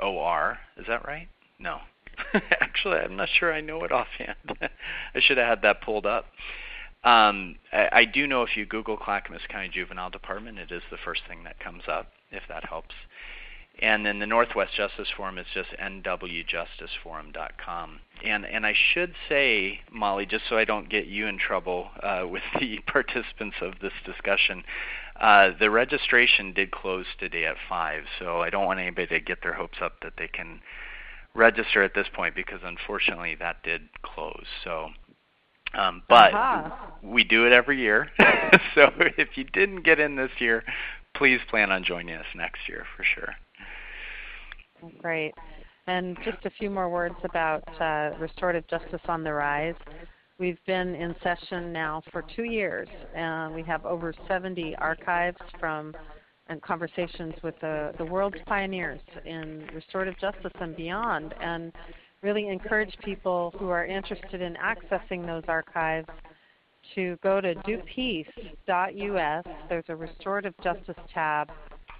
[0.00, 1.28] or is that right?
[1.58, 1.78] No.
[2.60, 4.36] Actually, I'm not sure I know it offhand.
[4.60, 6.26] I should have had that pulled up.
[7.04, 10.96] Um, I, I, do know if you Google Clackamas County Juvenile Department, it is the
[11.04, 12.96] first thing that comes up, if that helps.
[13.78, 18.00] And then the Northwest Justice Forum is just nwjusticeforum.com.
[18.24, 22.24] And and I should say, Molly, just so I don't get you in trouble uh,
[22.26, 24.64] with the participants of this discussion,
[25.20, 28.04] uh, the registration did close today at five.
[28.18, 30.62] So I don't want anybody to get their hopes up that they can
[31.34, 34.46] register at this point because unfortunately that did close.
[34.64, 34.92] So.
[35.74, 36.70] Um, but uh-huh.
[37.02, 38.08] we do it every year.
[38.74, 40.64] so if you didn't get in this year,
[41.14, 43.34] please plan on joining us next year for sure.
[45.00, 45.34] Great.
[45.86, 49.74] And just a few more words about uh, restorative justice on the rise.
[50.38, 55.94] We've been in session now for two years, and we have over 70 archives from
[56.48, 61.72] and conversations with the, the world's pioneers in restorative justice and beyond, and
[62.22, 66.08] really encourage people who are interested in accessing those archives
[66.94, 69.44] to go to dopeace.us.
[69.68, 71.50] There's a restorative justice tab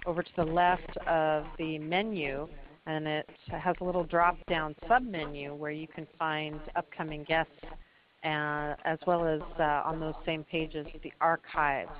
[0.05, 2.47] over to the left of the menu
[2.87, 7.51] and it has a little drop down sub menu where you can find upcoming guests
[8.23, 11.91] uh, as well as uh, on those same pages the archives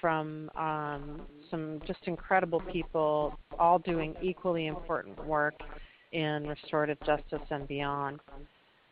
[0.00, 5.54] from um, some just incredible people all doing equally important work
[6.12, 8.18] in restorative justice and beyond.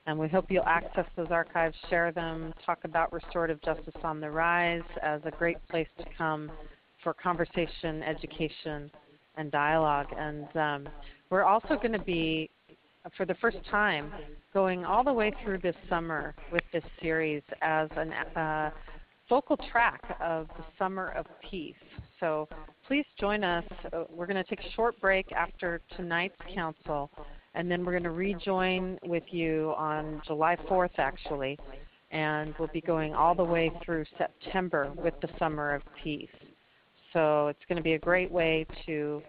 [0.06, 4.30] And we hope you'll access those archives, share them, talk about restorative justice on the
[4.30, 6.50] rise as a great place to come
[7.02, 8.90] for conversation, education,
[9.38, 10.08] and dialogue.
[10.16, 10.92] And um,
[11.30, 12.50] we're also going to be,
[13.16, 14.12] for the first time,
[14.52, 18.70] going all the way through this summer with this series as a uh,
[19.28, 21.74] focal track of the Summer of Peace.
[22.18, 22.48] So
[22.86, 23.64] please join us.
[24.10, 27.10] We're going to take a short break after tonight's council,
[27.54, 31.58] and then we're going to rejoin with you on July 4th, actually,
[32.10, 36.28] and we'll be going all the way through September with the Summer of Peace.
[37.12, 39.22] So it's going to be a great way to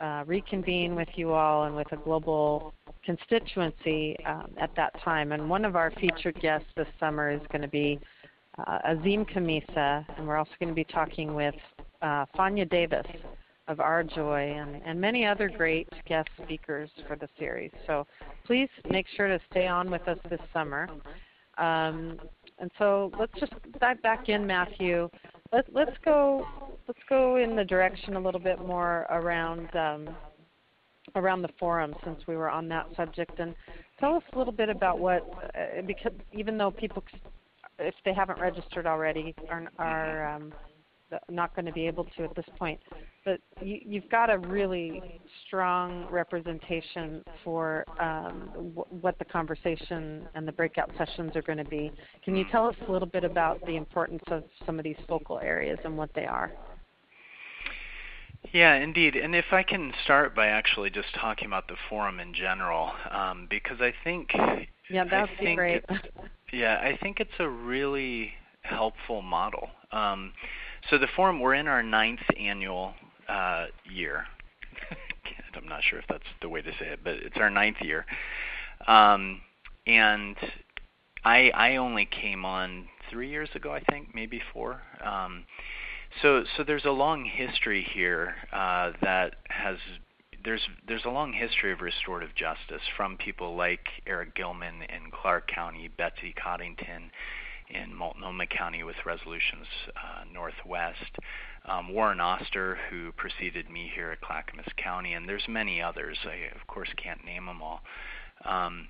[0.00, 2.72] uh, reconvene with you all and with a global
[3.04, 5.32] constituency um, at that time.
[5.32, 8.00] And one of our featured guests this summer is going to be
[8.58, 11.54] uh, Azim Khamisa, and we're also going to be talking with
[12.02, 12.24] uh,
[12.70, 13.06] Davis
[13.68, 17.70] of RJOY and, and many other great guest speakers for the series.
[17.86, 18.06] So
[18.44, 20.88] please make sure to stay on with us this summer.
[21.56, 22.18] Um,
[22.58, 25.08] and so let's just dive back in, Matthew.
[25.52, 26.46] Let, let's go.
[26.86, 30.14] Let's go in the direction a little bit more around um,
[31.16, 33.54] around the forum, since we were on that subject, and
[33.98, 35.28] tell us a little bit about what.
[35.54, 37.02] Uh, because even though people,
[37.78, 40.52] if they haven't registered already, are, are um,
[41.28, 42.80] not going to be able to at this point.
[43.24, 50.48] But you, you've got a really strong representation for um, w- what the conversation and
[50.48, 51.92] the breakout sessions are going to be.
[52.24, 55.38] Can you tell us a little bit about the importance of some of these focal
[55.40, 56.52] areas and what they are?
[58.52, 59.16] Yeah, indeed.
[59.16, 63.46] And if I can start by actually just talking about the forum in general, um,
[63.50, 64.30] because I think
[64.88, 65.84] yeah, that would be great.
[66.52, 69.68] yeah, I think it's a really helpful model.
[69.92, 70.32] Um,
[70.88, 72.94] so the forum, we're in our ninth annual
[73.28, 74.24] uh, year.
[75.54, 78.06] I'm not sure if that's the way to say it, but it's our ninth year.
[78.86, 79.40] Um,
[79.86, 80.36] and
[81.24, 84.82] I I only came on three years ago, I think, maybe four.
[85.04, 85.44] Um,
[86.22, 89.76] so so there's a long history here uh, that has
[90.44, 95.48] there's there's a long history of restorative justice from people like Eric Gilman in Clark
[95.48, 97.10] County, Betsy Coddington
[97.70, 101.16] in Multnomah County with Resolutions uh, Northwest,
[101.66, 106.18] um, Warren Oster, who preceded me here at Clackamas County, and there's many others.
[106.24, 107.80] I of course can't name them all.
[108.44, 108.88] Um,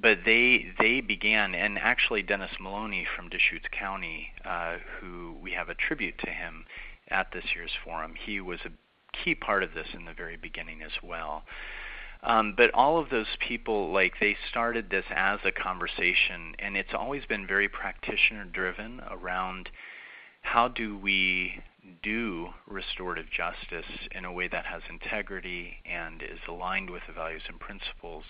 [0.00, 5.68] but they they began, and actually Dennis Maloney from Deschutes County, uh, who we have
[5.68, 6.64] a tribute to him
[7.08, 8.14] at this year's forum.
[8.14, 8.70] He was a
[9.24, 11.42] key part of this in the very beginning as well.
[12.24, 16.94] Um, but all of those people, like they started this as a conversation, and it's
[16.94, 19.68] always been very practitioner driven around
[20.42, 21.62] how do we
[22.02, 27.42] do restorative justice in a way that has integrity and is aligned with the values
[27.48, 28.24] and principles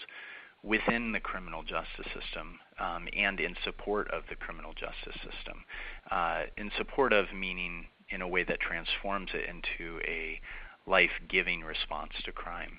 [0.63, 5.65] within the criminal justice system um, and in support of the criminal justice system.
[6.11, 10.41] Uh, in support of meaning in a way that transforms it into a
[10.87, 12.79] life giving response to crime.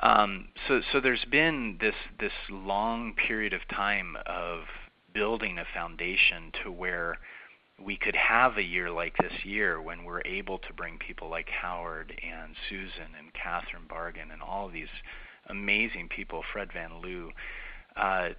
[0.00, 4.62] Um, so, so there's been this this long period of time of
[5.14, 7.18] building a foundation to where
[7.82, 11.48] we could have a year like this year when we're able to bring people like
[11.48, 14.88] Howard and Susan and Catherine Bargen and all of these
[15.48, 17.30] amazing people, Fred Van Liew,
[17.96, 18.30] uh,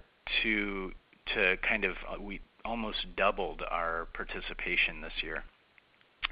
[0.42, 0.92] to
[1.34, 5.44] to kind of uh, we almost doubled our participation this year.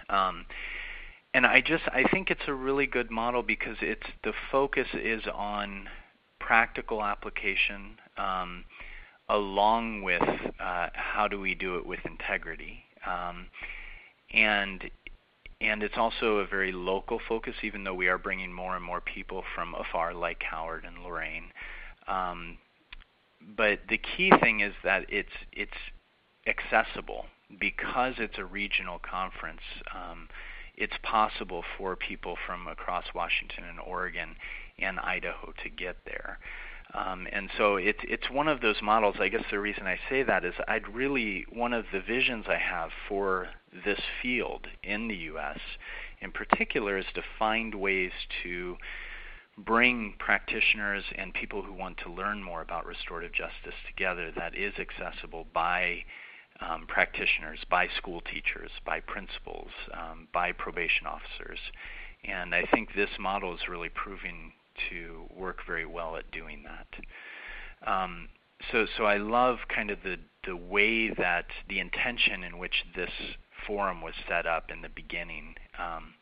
[0.08, 0.46] Um,
[1.34, 5.22] and I just I think it's a really good model because it's the focus is
[5.32, 5.88] on
[6.40, 8.64] practical application um,
[9.28, 13.46] along with uh, how do we do it with integrity um,
[14.32, 14.90] and
[15.60, 19.00] and it's also a very local focus even though we are bringing more and more
[19.00, 21.50] people from afar like Howard and Lorraine
[22.06, 22.58] um,
[23.56, 25.72] but the key thing is that it's it's
[26.46, 27.26] accessible
[27.60, 29.60] because it's a regional conference.
[30.76, 34.36] It's possible for people from across Washington and Oregon
[34.78, 36.38] and Idaho to get there.
[36.92, 39.16] Um, and so it's it's one of those models.
[39.18, 42.58] I guess the reason I say that is I'd really one of the visions I
[42.58, 43.48] have for
[43.84, 45.58] this field in the U.S.
[46.20, 48.12] in particular is to find ways
[48.42, 48.76] to
[49.56, 54.74] bring practitioners and people who want to learn more about restorative justice together that is
[54.78, 56.04] accessible by
[56.68, 61.58] um, practitioners, by school teachers, by principals, um, by probation officers.
[62.24, 64.52] And I think this model is really proving
[64.90, 67.90] to work very well at doing that.
[67.90, 68.28] Um,
[68.72, 73.10] so, so I love kind of the the way that the intention in which this
[73.66, 76.14] forum was set up in the beginning, um,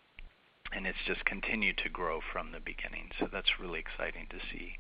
[0.72, 3.11] and it's just continued to grow from the beginning.
[3.18, 4.74] So that's really exciting to see.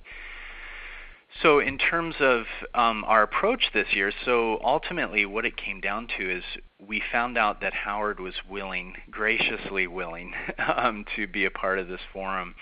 [1.40, 6.06] So, in terms of um, our approach this year, so ultimately what it came down
[6.18, 6.44] to is
[6.78, 11.88] we found out that Howard was willing, graciously willing, um, to be a part of
[11.88, 12.54] this forum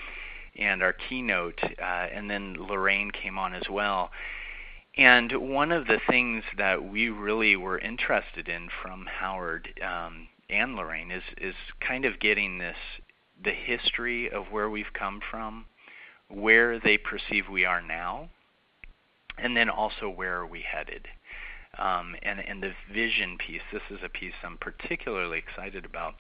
[0.57, 4.11] and our keynote, uh, and then Lorraine came on as well.
[4.97, 10.75] And one of the things that we really were interested in from Howard um, and
[10.75, 12.77] Lorraine is is kind of getting this
[13.43, 15.67] the history of where we've come from,
[16.29, 18.29] where they perceive we are now,
[19.39, 21.09] and then also where are we headed.
[21.79, 26.15] Um, and, and the vision piece, this is a piece I'm particularly excited about.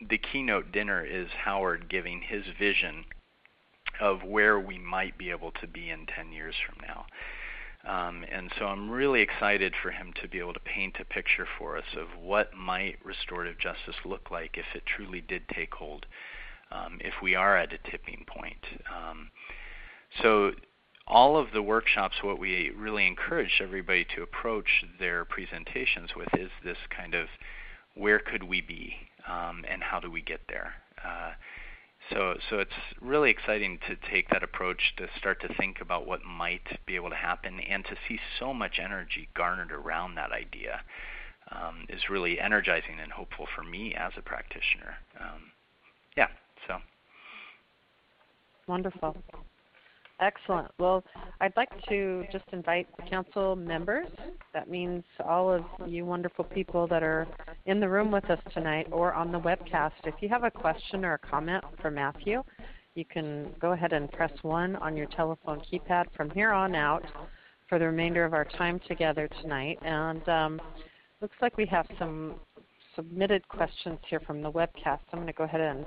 [0.00, 3.04] The keynote dinner is Howard giving his vision
[4.00, 7.06] of where we might be able to be in 10 years from now.
[7.86, 11.46] Um, and so I'm really excited for him to be able to paint a picture
[11.58, 16.04] for us of what might restorative justice look like if it truly did take hold,
[16.72, 18.64] um, if we are at a tipping point.
[18.92, 19.30] Um,
[20.20, 20.52] so
[21.06, 26.50] all of the workshops, what we really encourage everybody to approach their presentations with is
[26.64, 27.28] this kind of
[27.94, 28.94] where could we be
[29.28, 30.74] um, and how do we get there.
[31.04, 31.32] Uh,
[32.10, 36.24] so, so it's really exciting to take that approach to start to think about what
[36.24, 40.82] might be able to happen and to see so much energy garnered around that idea
[41.50, 44.96] um, is really energizing and hopeful for me as a practitioner.
[45.20, 45.50] Um,
[46.16, 46.28] yeah,
[46.66, 46.78] so.
[48.66, 49.16] Wonderful.
[50.18, 50.70] Excellent.
[50.78, 51.04] Well,
[51.40, 54.06] I'd like to just invite the council members.
[54.54, 57.26] That means all of you wonderful people that are
[57.66, 59.92] in the room with us tonight or on the webcast.
[60.04, 62.42] If you have a question or a comment for Matthew,
[62.94, 67.04] you can go ahead and press 1 on your telephone keypad from here on out
[67.68, 69.78] for the remainder of our time together tonight.
[69.82, 70.60] And um,
[71.20, 72.36] looks like we have some
[72.94, 75.00] submitted questions here from the webcast.
[75.12, 75.84] I'm going to go ahead and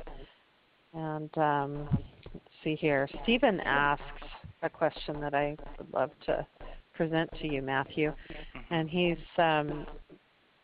[0.91, 1.89] and um,
[2.63, 3.07] see here.
[3.23, 4.03] Stephen asks
[4.61, 6.45] a question that I would love to
[6.95, 8.73] present to you, Matthew, mm-hmm.
[8.73, 9.85] and he's um,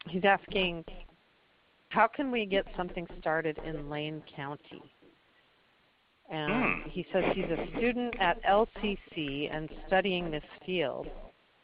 [0.09, 0.83] he's asking,
[1.89, 4.83] how can we get something started in Lane County?
[6.29, 6.89] And mm.
[6.89, 11.07] he says he's a student at LCC and studying this field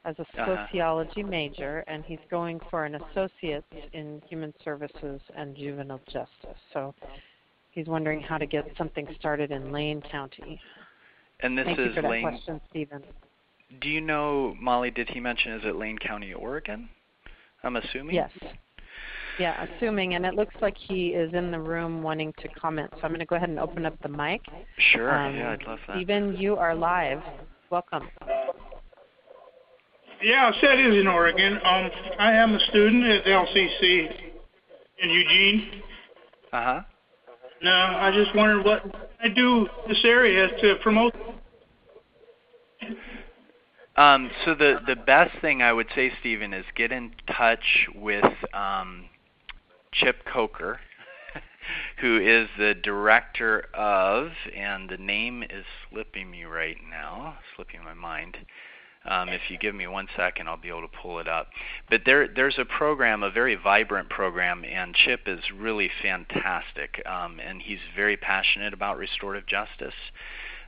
[0.06, 0.66] as a uh-huh.
[0.68, 6.60] sociology major, and he's going for an associate in human services and juvenile justice.
[6.74, 6.94] So
[7.72, 10.60] He's wondering how to get something started in Lane County.
[11.40, 12.24] And this Thank is you for that Lane.
[12.24, 13.02] question, Stephen.
[13.80, 14.92] Do you know, Molly?
[14.92, 16.90] Did he mention is it Lane County, Oregon?
[17.64, 18.16] I'm assuming.
[18.16, 18.30] Yes.
[19.40, 22.90] Yeah, assuming, and it looks like he is in the room wanting to comment.
[22.96, 24.42] So I'm going to go ahead and open up the mic.
[24.92, 25.18] Sure.
[25.18, 25.96] Um, yeah, I'd love that.
[25.96, 27.22] Stephen, you are live.
[27.70, 28.10] Welcome.
[30.22, 31.54] Yeah, I said it is in Oregon.
[31.64, 34.12] Um, I am a student at LCC
[35.00, 35.82] in Eugene.
[36.52, 36.82] Uh huh.
[37.64, 38.84] No, I just wondered what
[39.24, 41.14] I do this area to promote.
[43.96, 48.26] Um, so the the best thing I would say, Stephen, is get in touch with
[48.54, 49.06] um,
[49.94, 50.80] Chip Coker,
[52.02, 57.94] who is the director of, and the name is slipping me right now, slipping my
[57.94, 58.38] mind.
[59.06, 61.48] Um, if you give me one second, I'll be able to pull it up.
[61.90, 67.40] But there, there's a program, a very vibrant program, and Chip is really fantastic, um,
[67.40, 69.96] and he's very passionate about restorative justice.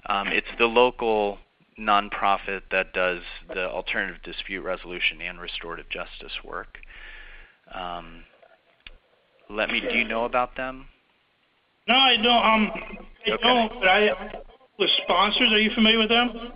[0.07, 1.37] Um, it's the local
[1.79, 3.21] nonprofit that does
[3.53, 6.79] the alternative dispute resolution and restorative justice work.
[7.73, 8.23] Um,
[9.49, 9.79] let me.
[9.79, 10.87] Do you know about them?
[11.87, 12.27] No, I don't.
[12.27, 12.71] Um,
[13.27, 13.43] I Okay.
[13.43, 13.79] don't.
[13.79, 14.41] But I
[14.79, 15.51] with sponsors.
[15.51, 16.53] Are you familiar with them?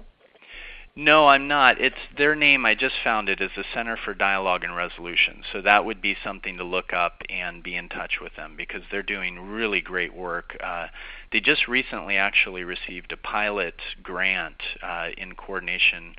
[0.99, 1.79] No, I'm not.
[1.79, 2.65] It's their name.
[2.65, 5.43] I just found it is the Center for Dialogue and Resolution.
[5.53, 8.81] So that would be something to look up and be in touch with them because
[8.89, 10.57] they're doing really great work.
[10.59, 10.87] Uh,
[11.31, 16.15] they just recently actually received a pilot grant uh, in coordination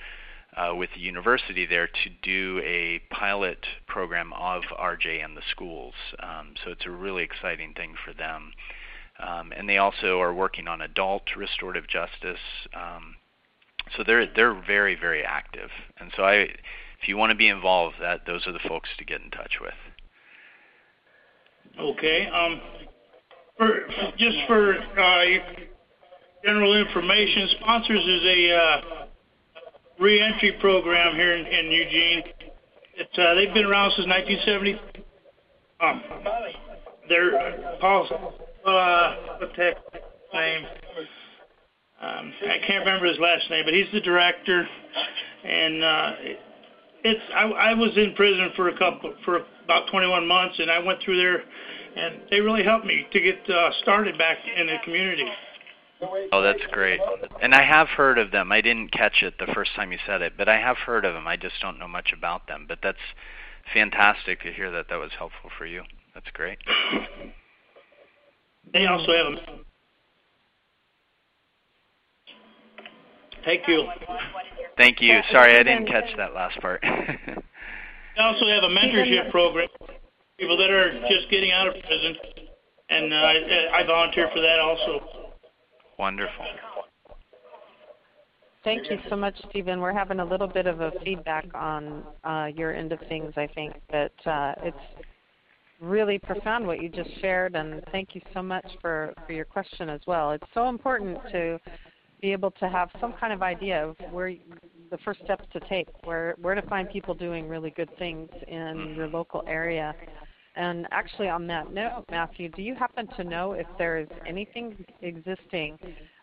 [0.57, 5.95] uh, with the university there to do a pilot program of RJ in the schools.
[6.20, 8.53] Um, so it's a really exciting thing for them.
[9.18, 12.39] Um, and they also are working on adult restorative justice.
[12.72, 13.16] Um,
[13.97, 17.97] so they're they're very very active, and so I, if you want to be involved,
[18.01, 19.74] that those are the folks to get in touch with.
[21.78, 22.26] Okay.
[22.26, 22.61] Um,
[23.57, 23.80] for
[24.18, 25.24] just for uh,
[26.45, 28.80] general information, sponsors is a uh,
[30.01, 32.22] reentry program here in, in Eugene.
[32.97, 34.80] It's uh, they've been around since 1970.
[35.80, 36.03] Um,
[37.09, 38.34] they're Paul.
[38.66, 39.14] Uh,
[39.57, 39.76] heck
[40.34, 40.66] name?
[42.01, 44.69] Um, I can't remember his last name, but he's the director,
[45.45, 46.13] and uh,
[47.05, 50.79] it's I, I was in prison for a couple for about 21 months, and I
[50.79, 51.43] went through there,
[51.97, 55.29] and they really helped me to get uh, started back in the community.
[56.33, 57.01] Oh, that's great.
[57.43, 58.53] And I have heard of them.
[58.53, 61.15] I didn't catch it the first time you said it, but I have heard of
[61.15, 61.27] them.
[61.27, 62.67] I just don't know much about them.
[62.69, 62.99] But that's
[63.75, 65.83] fantastic to hear that that was helpful for you.
[66.15, 66.59] That's great.
[68.73, 69.68] They also have a.
[73.45, 73.89] Thank you.
[74.76, 75.20] Thank you.
[75.32, 76.84] Sorry, I didn't catch that last part.
[78.18, 79.68] They also have a mentorship program.
[80.41, 82.16] People that are just getting out of prison,
[82.91, 85.05] and uh, I, I volunteer for that also.
[86.01, 86.45] Wonderful.
[88.64, 89.80] Thank you so much, Stephen.
[89.80, 93.47] We're having a little bit of a feedback on uh, your end of things, I
[93.55, 95.07] think, but uh, it's
[95.80, 99.89] really profound what you just shared, and thank you so much for, for your question
[99.89, 100.32] as well.
[100.32, 101.61] It's so important to
[102.21, 104.35] be able to have some kind of idea of where
[104.91, 108.95] the first steps to take, where where to find people doing really good things in
[108.97, 109.95] your local area.
[110.57, 114.85] And actually, on that note, Matthew, do you happen to know if there is anything
[115.03, 115.79] existing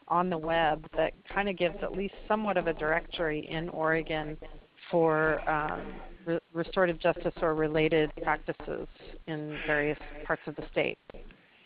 [0.08, 4.38] on the web that kind of gives at least somewhat of a directory in Oregon
[4.92, 5.82] for um,
[6.26, 8.88] re- restorative justice or related practices
[9.28, 10.98] in various parts of the state?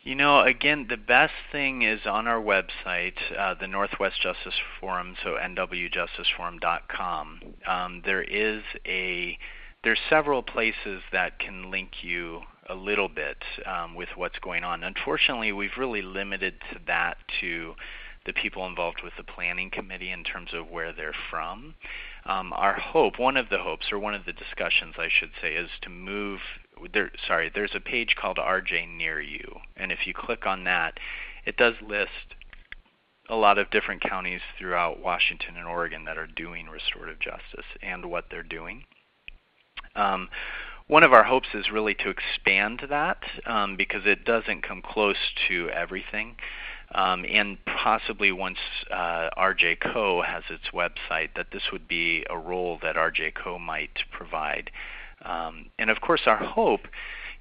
[0.10, 5.16] You know, again, the best thing is on our website, uh, the Northwest Justice Forum,
[5.24, 7.42] so nwjusticeforum.com.
[7.68, 9.38] Um, there is a
[9.84, 13.38] there's several places that can link you a little bit
[13.68, 14.84] um, with what's going on.
[14.84, 17.76] Unfortunately, we've really limited to that to
[18.26, 21.76] the people involved with the planning committee in terms of where they're from.
[22.26, 25.54] Um, our hope, one of the hopes, or one of the discussions, I should say,
[25.54, 26.40] is to move.
[26.94, 31.00] There, sorry, there's a page called RJ Near You, and if you click on that,
[31.46, 32.36] it does list
[33.30, 38.06] a lot of different counties throughout Washington and Oregon that are doing restorative justice and
[38.06, 38.84] what they're doing.
[39.96, 40.30] Um,
[40.88, 45.34] one of our hopes is really to expand that um, because it doesn't come close
[45.48, 46.36] to everything.
[46.96, 48.58] Um, and possibly once
[48.92, 53.60] uh, RJ Co has its website, that this would be a role that RJ Co
[53.60, 54.72] might provide.
[55.24, 56.88] Um, and of course, our hope,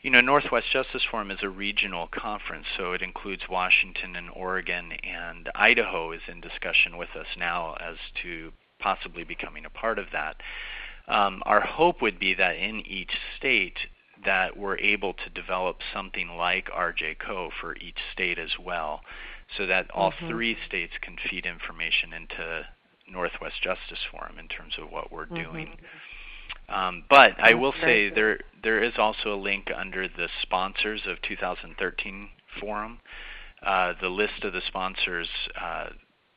[0.03, 4.93] you know, Northwest Justice Forum is a regional conference, so it includes Washington and Oregon,
[5.03, 10.07] and Idaho is in discussion with us now as to possibly becoming a part of
[10.13, 10.37] that.
[11.09, 13.79] Um, our hope would be that in each state
[14.25, 19.01] that we're able to develop something like RJCO for each state as well
[19.57, 20.29] so that all Mhm.
[20.29, 22.67] three states can feed information into
[23.07, 25.43] Northwest Justice Forum in terms of what we're Mhm.
[25.43, 25.79] doing.
[26.69, 31.21] Um, but I will say there there is also a link under the sponsors of
[31.23, 32.29] 2013
[32.61, 32.99] forum.
[33.63, 35.29] Uh, the list of the sponsors,
[35.61, 35.89] uh,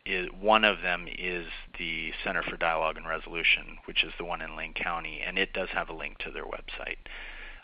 [0.05, 1.45] is, one of them is
[1.77, 5.53] the Center for Dialogue and Resolution, which is the one in Lane County, and it
[5.53, 6.97] does have a link to their website,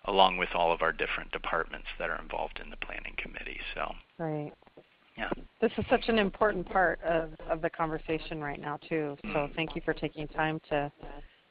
[0.06, 3.60] along with all of our different departments that are involved in the planning committee.
[3.74, 4.54] So, Right.
[5.18, 5.32] yeah.
[5.62, 9.18] This is such an important part of, of the conversation right now too.
[9.34, 10.92] So thank you for taking time to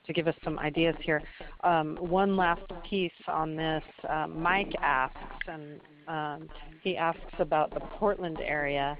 [0.07, 1.23] to give us some ideas here.
[1.65, 3.83] Um, one last piece on this.
[4.09, 6.49] Uh, Mike asks, and um,
[6.83, 8.97] he asks about the Portland area,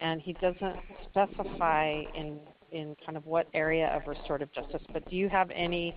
[0.00, 0.76] and he doesn't
[1.10, 2.38] specify in
[2.72, 4.82] in kind of what area of restorative justice.
[4.92, 5.94] But do you have any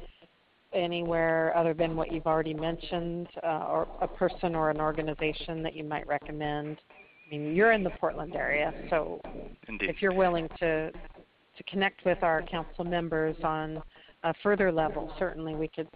[0.72, 5.76] anywhere other than what you've already mentioned, uh, or a person or an organization that
[5.76, 6.78] you might recommend?
[7.26, 9.22] I mean, you're in the Portland area, so
[9.68, 9.89] Indeed.
[9.89, 13.84] if you're willing to to connect with our council members on
[14.24, 15.88] a further level, certainly we could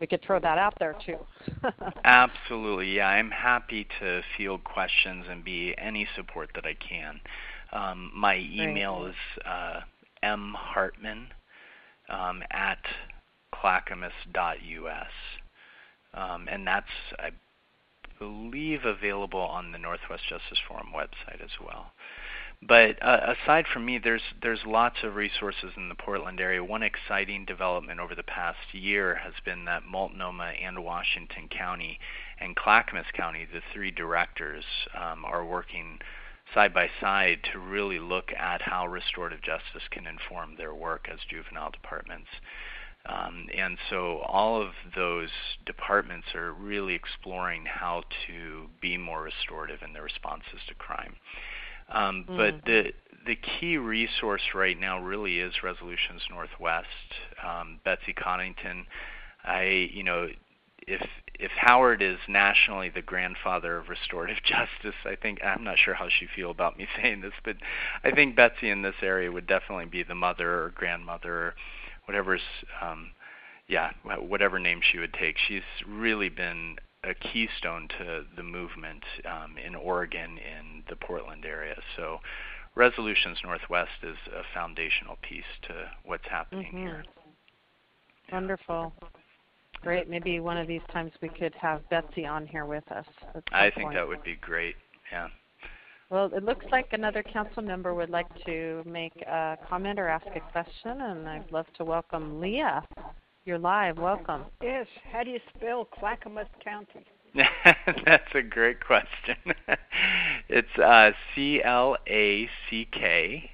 [0.00, 1.16] we could throw that out there too.
[2.04, 3.08] Absolutely, yeah.
[3.08, 7.20] I'm happy to field questions and be any support that I can.
[7.72, 9.80] Um, my email is uh,
[10.22, 11.26] mhartman
[12.08, 12.78] um, at
[13.54, 15.06] clackamas.us,
[16.14, 16.86] um, and that's
[17.18, 17.30] I
[18.18, 21.92] believe available on the Northwest Justice Forum website as well.
[22.62, 26.64] But uh, aside from me, there's there's lots of resources in the Portland area.
[26.64, 31.98] One exciting development over the past year has been that Multnomah and Washington County
[32.40, 35.98] and Clackamas County, the three directors, um, are working
[36.54, 41.18] side by side to really look at how restorative justice can inform their work as
[41.28, 42.28] juvenile departments.
[43.08, 45.30] Um, and so all of those
[45.64, 51.16] departments are really exploring how to be more restorative in their responses to crime.
[51.88, 52.36] Um, Mm.
[52.36, 52.92] But the
[53.26, 56.86] the key resource right now really is Resolutions Northwest.
[57.44, 58.86] Um, Betsy Coddington,
[59.44, 60.28] I you know,
[60.86, 61.02] if
[61.38, 66.08] if Howard is nationally the grandfather of restorative justice, I think I'm not sure how
[66.08, 67.56] she feel about me saying this, but
[68.04, 71.54] I think Betsy in this area would definitely be the mother or grandmother or
[72.06, 72.42] whatever's
[72.80, 73.10] um,
[73.68, 75.36] yeah, whatever name she would take.
[75.38, 76.76] She's really been
[77.06, 81.76] a keystone to the movement um, in Oregon in the Portland area.
[81.96, 82.18] So
[82.74, 86.78] Resolutions Northwest is a foundational piece to what's happening Mhm.
[86.78, 87.04] here.
[88.30, 88.92] Wonderful.
[89.82, 90.08] Great.
[90.08, 93.06] Maybe one of these times we could have Betsy on here with us.
[93.52, 93.94] I think point.
[93.94, 94.76] that would be great.
[95.12, 95.28] Yeah.
[96.10, 100.26] Well, it looks like another council member would like to make a comment or ask
[100.34, 102.84] a question, and I'd love to welcome Leah.
[103.46, 103.98] You're live.
[103.98, 104.42] Welcome.
[104.60, 104.88] Yes.
[105.12, 107.06] How do you spell Clackamas County?
[108.04, 109.36] That's a great question.
[110.48, 113.48] it's uh, C L A C K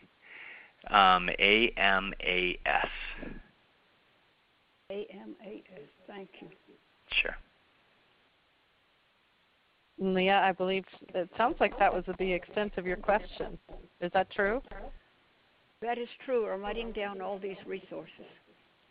[0.90, 2.88] um, A M A S.
[4.90, 5.88] A M A S.
[6.06, 6.48] Thank you.
[7.10, 7.36] Sure.
[9.98, 10.84] Leah, I believe
[11.14, 13.58] it sounds like that was the extent of your question.
[14.00, 14.62] Is that true?
[15.82, 16.48] That is true.
[16.48, 18.24] I'm writing down all these resources.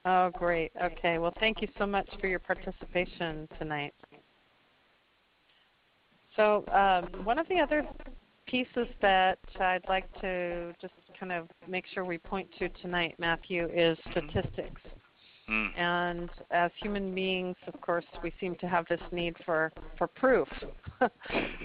[0.06, 0.72] Oh, great.
[0.82, 1.20] Okay.
[1.20, 3.94] Well, thank you so much for your participation tonight.
[6.36, 7.86] So, um, one of the other
[8.48, 13.70] pieces that I'd like to just kind of make sure we point to tonight, Matthew,
[13.74, 14.82] is statistics.
[15.50, 15.78] Mm.
[15.78, 20.48] And as human beings, of course, we seem to have this need for, for proof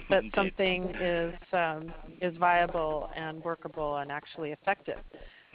[0.09, 4.99] that something is um, is viable and workable and actually effective.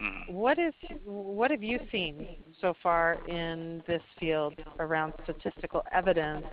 [0.00, 0.32] Mm.
[0.32, 0.72] What is
[1.04, 2.26] what have you seen
[2.60, 6.46] so far in this field around statistical evidence?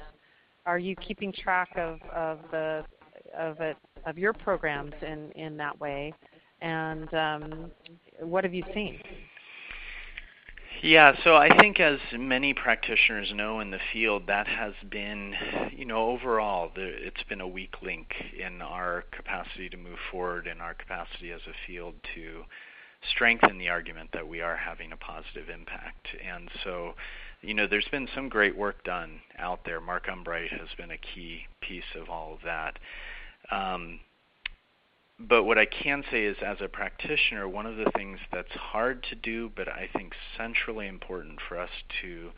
[0.65, 2.83] Are you keeping track of, of the
[3.37, 6.13] of it of your programs in, in that way?
[6.61, 7.71] And um,
[8.19, 8.99] what have you seen?
[10.81, 15.33] Yeah, so I think as many practitioners know in the field, that has been,
[15.75, 20.47] you know, overall, the, it's been a weak link in our capacity to move forward,
[20.47, 22.43] in our capacity as a field to
[23.11, 26.07] strengthen the argument that we are having a positive impact.
[26.25, 26.95] And so,
[27.41, 29.79] you know, there's been some great work done out there.
[29.79, 32.77] Mark Umbreit has been a key piece of all of that.
[33.51, 33.99] Um,
[35.19, 39.03] but what I can say is, as a practitioner, one of the things that's hard
[39.09, 41.69] to do, but I think centrally important for us
[42.01, 42.29] to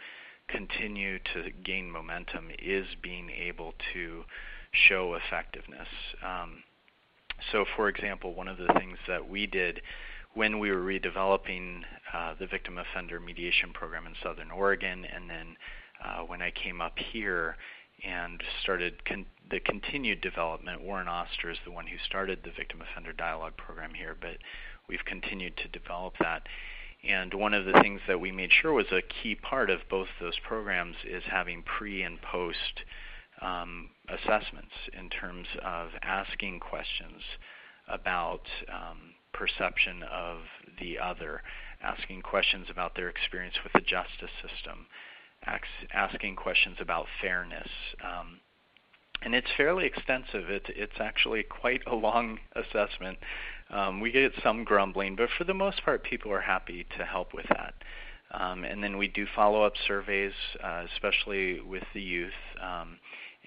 [0.47, 4.23] continue to gain momentum, is being able to
[4.71, 5.87] show effectiveness.
[6.25, 6.63] Um,
[7.51, 9.81] so, for example, one of the things that we did
[10.33, 11.81] when we were redeveloping
[12.13, 15.55] uh, the victim offender mediation program in Southern Oregon, and then
[16.03, 17.57] uh, when I came up here
[18.03, 20.81] and started con- the continued development.
[20.81, 24.37] Warren Oster is the one who started the Victim Offender Dialogue program here, but
[24.87, 26.43] we've continued to develop that.
[27.07, 30.07] And one of the things that we made sure was a key part of both
[30.19, 32.81] those programs is having pre and post
[33.41, 37.21] um, assessments in terms of asking questions
[37.87, 40.39] about um, perception of
[40.79, 41.41] the other,
[41.81, 44.85] asking questions about their experience with the justice system,
[45.93, 47.69] asking questions about fairness.
[48.03, 48.39] Um,
[49.23, 50.49] and it's fairly extensive.
[50.49, 53.17] It, it's actually quite a long assessment.
[53.69, 57.33] Um, we get some grumbling, but for the most part, people are happy to help
[57.33, 57.73] with that.
[58.33, 62.97] Um, and then we do follow-up surveys, uh, especially with the youth, um,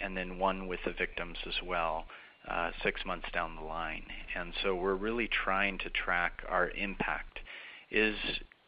[0.00, 2.06] and then one with the victims as well,
[2.48, 4.04] uh, six months down the line.
[4.36, 7.40] And so we're really trying to track our impact.
[7.90, 8.16] Is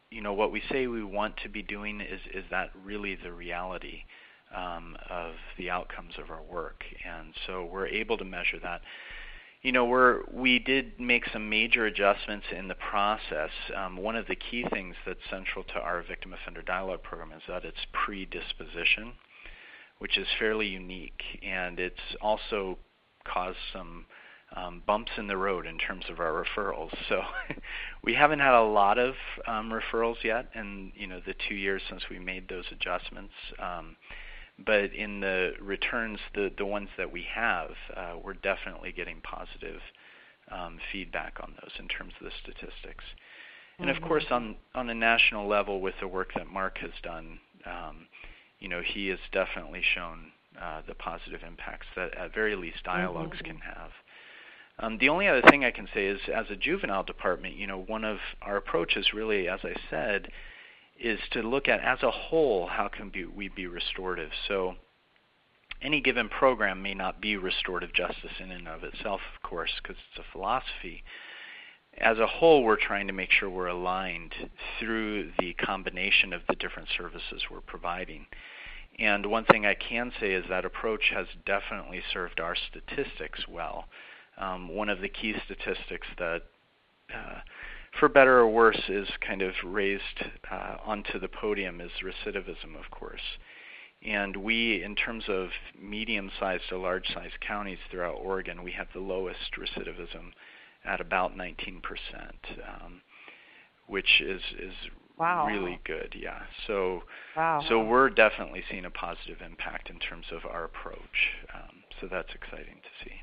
[0.09, 3.31] you know what we say we want to be doing is is that really the
[3.31, 4.03] reality
[4.55, 6.83] um, of the outcomes of our work?
[7.05, 8.81] And so we're able to measure that.
[9.61, 13.49] You know we're we did make some major adjustments in the process.
[13.75, 17.43] Um, one of the key things that's central to our victim offender dialogue program is
[17.47, 19.13] that it's predisposition
[19.99, 21.21] which is fairly unique.
[21.43, 22.77] And it's also
[23.31, 24.05] caused some
[24.55, 26.91] um, bumps in the road in terms of our referrals.
[27.09, 27.21] So
[28.03, 29.15] we haven't had a lot of
[29.45, 33.33] um, referrals yet, in you know the two years since we made those adjustments.
[33.59, 33.95] Um,
[34.65, 39.79] but in the returns, the the ones that we have, uh, we're definitely getting positive
[40.51, 43.03] um, feedback on those in terms of the statistics.
[43.79, 47.39] And of course, on on a national level, with the work that Mark has done,
[47.65, 48.07] um,
[48.59, 50.31] you know, he has definitely shown
[50.61, 53.47] uh, the positive impacts that at very least dialogues mm-hmm.
[53.47, 53.91] can have.
[54.79, 57.81] Um, the only other thing I can say is, as a juvenile department, you know,
[57.87, 60.29] one of our approaches really, as I said,
[60.99, 64.29] is to look at as a whole how can be, we be restorative.
[64.47, 64.75] So
[65.81, 69.97] any given program may not be restorative justice in and of itself, of course, because
[70.11, 71.03] it's a philosophy.
[71.99, 74.33] As a whole, we're trying to make sure we're aligned
[74.79, 78.27] through the combination of the different services we're providing.
[78.99, 83.85] And one thing I can say is that approach has definitely served our statistics well
[84.37, 86.43] um, one of the key statistics that,
[87.13, 87.39] uh,
[87.99, 92.91] for better or worse, is kind of raised uh, onto the podium is recidivism, of
[92.91, 93.21] course.
[94.05, 99.53] And we, in terms of medium-sized to large-sized counties throughout Oregon, we have the lowest
[99.57, 100.33] recidivism
[100.85, 101.81] at about 19%,
[102.83, 103.01] um,
[103.87, 104.73] which is is
[105.17, 105.47] wow.
[105.47, 106.15] really good.
[106.17, 106.39] Yeah.
[106.67, 107.03] So
[107.35, 107.63] wow.
[107.67, 111.35] so we're definitely seeing a positive impact in terms of our approach.
[111.53, 113.15] Um, so that's exciting to see.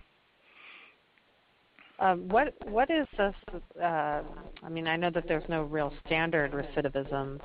[2.01, 3.35] Um, what what is this?
[3.81, 4.23] Uh,
[4.63, 7.41] I mean, I know that there's no real standard recidivism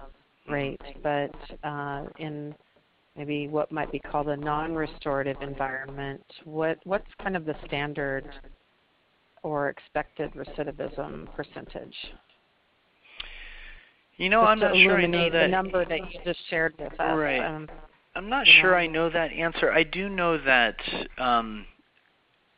[0.50, 2.56] rate, but uh, in
[3.16, 8.28] maybe what might be called a non-restorative environment, what what's kind of the standard
[9.44, 11.96] or expected recidivism percentage?
[14.20, 16.94] You know, I'm not sure I know that the number that you just shared with
[17.00, 17.18] us.
[17.18, 17.44] Right.
[17.44, 17.68] Um,
[18.16, 18.78] I'm not sure know.
[18.78, 19.72] I know that answer.
[19.72, 20.76] I do know that.
[21.18, 21.66] Um,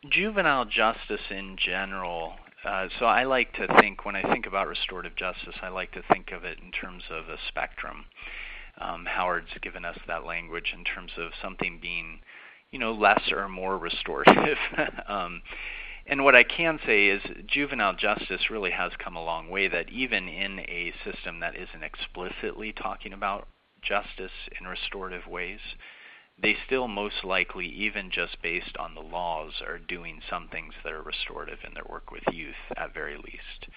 [0.10, 2.34] juvenile justice in general.
[2.66, 6.02] Uh, so I like to think when I think about restorative justice, I like to
[6.12, 8.06] think of it in terms of a spectrum.
[8.80, 12.20] Um, Howard's given us that language in terms of something being,
[12.72, 14.58] you know, less or more restorative.
[15.08, 15.42] um,
[16.12, 19.70] and what I can say is juvenile justice really has come a long way.
[19.70, 23.48] That even in a system that isn't explicitly talking about
[23.82, 25.62] justice in restorative ways,
[26.38, 30.92] they still most likely, even just based on the laws, are doing some things that
[30.92, 33.72] are restorative in their work with youth at very least.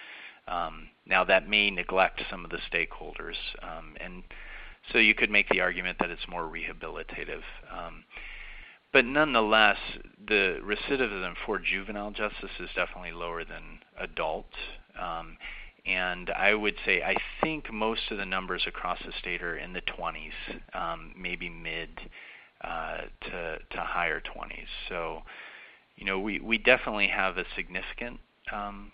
[0.48, 4.24] Um, now that may neglect some of the stakeholders, um, and
[4.92, 7.42] so you could make the argument that it's more rehabilitative.
[7.70, 8.04] Um,
[8.94, 9.76] but nonetheless,
[10.28, 14.46] the recidivism for juvenile justice is definitely lower than adult.
[14.98, 15.36] Um,
[15.84, 19.72] and I would say I think most of the numbers across the state are in
[19.72, 20.30] the 20s,
[20.74, 21.90] um, maybe mid
[22.62, 24.68] uh, to to higher 20s.
[24.88, 25.22] So,
[25.96, 28.20] you know, we we definitely have a significant
[28.52, 28.92] um,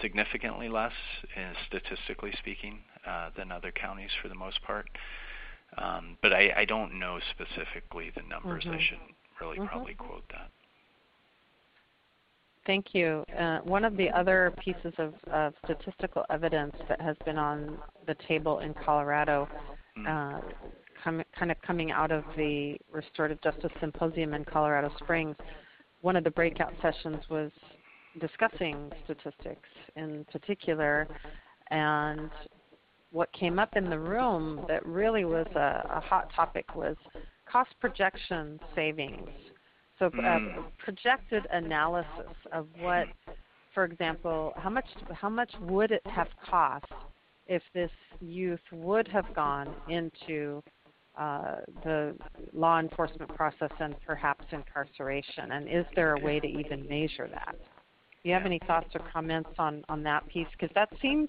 [0.00, 0.92] significantly less,
[1.36, 4.86] uh, statistically speaking, uh, than other counties for the most part.
[5.76, 8.64] Um, but I, I don't know specifically the numbers.
[8.64, 8.74] Mm-hmm.
[8.74, 9.66] I shouldn't really mm-hmm.
[9.66, 10.50] probably quote that.
[12.66, 13.24] Thank you.
[13.38, 18.14] Uh, one of the other pieces of, of, statistical evidence that has been on the
[18.28, 19.48] table in Colorado
[19.98, 20.06] mm.
[20.06, 20.40] uh,
[21.02, 25.36] com- kind of coming out of the Restorative Justice Symposium in Colorado Springs,
[26.02, 27.50] one of the breakout sessions was
[28.20, 31.08] discussing statistics in particular.
[31.70, 32.30] And
[33.10, 36.96] what came up in the room that really was a, a hot topic was
[37.50, 39.28] cost projection savings.
[39.98, 40.64] So, uh, mm.
[40.78, 43.06] projected analysis of what,
[43.74, 46.86] for example, how much how much would it have cost
[47.46, 47.90] if this
[48.20, 50.62] youth would have gone into
[51.18, 52.16] uh, the
[52.54, 55.52] law enforcement process and perhaps incarceration?
[55.52, 57.54] And is there a way to even measure that?
[58.22, 60.46] Do you have any thoughts or comments on, on that piece?
[60.52, 61.28] Because that seems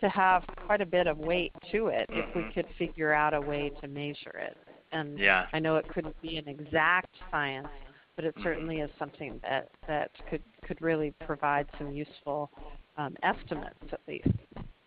[0.00, 2.50] to have quite a bit of weight to it if we mm-hmm.
[2.52, 4.56] could figure out a way to measure it.
[4.92, 5.46] And yeah.
[5.52, 7.68] I know it couldn't be an exact science,
[8.16, 8.42] but it mm-hmm.
[8.42, 12.50] certainly is something that, that could, could really provide some useful
[12.96, 14.28] um, estimates at least.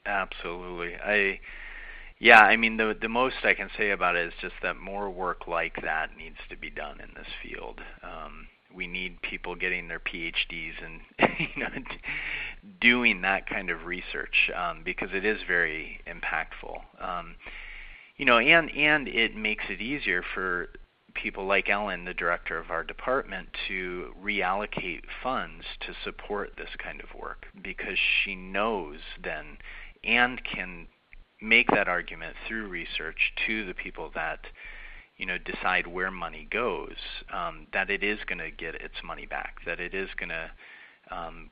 [0.06, 0.96] Absolutely.
[0.96, 1.40] I
[2.20, 5.10] yeah, I mean the the most I can say about it is just that more
[5.10, 7.82] work like that needs to be done in this field.
[8.04, 11.02] Um, we need people getting their PhDs and
[11.40, 11.70] you know
[12.80, 16.80] doing that kind of research um, because it is very impactful.
[17.02, 17.36] Um,
[18.18, 20.70] you know, and and it makes it easier for
[21.14, 27.02] people like Ellen, the director of our department, to reallocate funds to support this kind
[27.02, 29.58] of work because she knows then
[30.04, 30.88] and can
[31.42, 34.40] make that argument through research to the people that
[35.18, 36.96] you know decide where money goes
[37.34, 40.50] um, that it is going to get its money back that it is going to
[41.12, 41.50] um,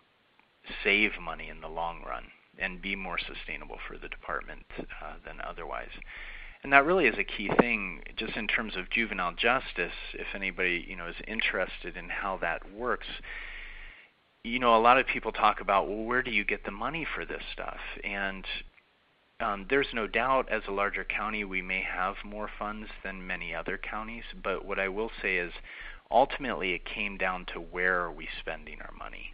[0.84, 2.24] save money in the long run
[2.60, 5.92] and be more sustainable for the department uh, than otherwise
[6.64, 10.86] and that really is a key thing just in terms of juvenile justice if anybody
[10.88, 13.08] you know is interested in how that works.
[14.44, 17.06] You know a lot of people talk about well where do you get the money
[17.16, 17.80] for this stuff?
[18.04, 18.46] And
[19.40, 23.54] um, there's no doubt as a larger county we may have more funds than many
[23.54, 25.52] other counties, but what I will say is
[26.10, 29.34] ultimately it came down to where are we spending our money.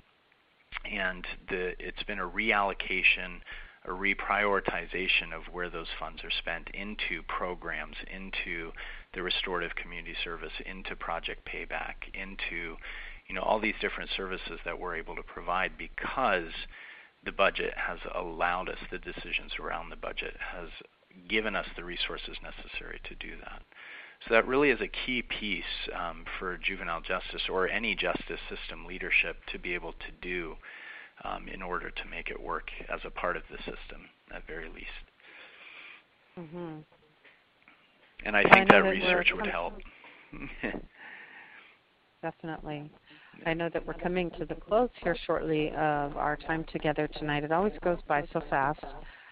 [0.89, 3.41] And the, it's been a reallocation,
[3.86, 8.71] a reprioritization of where those funds are spent into programs, into
[9.13, 12.75] the restorative community service, into project payback, into
[13.27, 16.51] you know all these different services that we're able to provide because
[17.23, 20.69] the budget has allowed us, the decisions around the budget has
[21.27, 23.61] given us the resources necessary to do that.
[24.27, 28.86] So that really is a key piece um, for juvenile justice or any justice system
[28.86, 30.55] leadership to be able to do
[31.24, 34.70] um, in order to make it work as a part of the system, at very
[34.70, 35.05] least.
[36.38, 36.80] Mm-hmm.
[38.26, 39.74] And I think I that research would help.
[42.22, 42.91] Definitely.
[43.45, 47.43] I know that we're coming to the close here shortly of our time together tonight.
[47.45, 48.84] It always goes by so fast.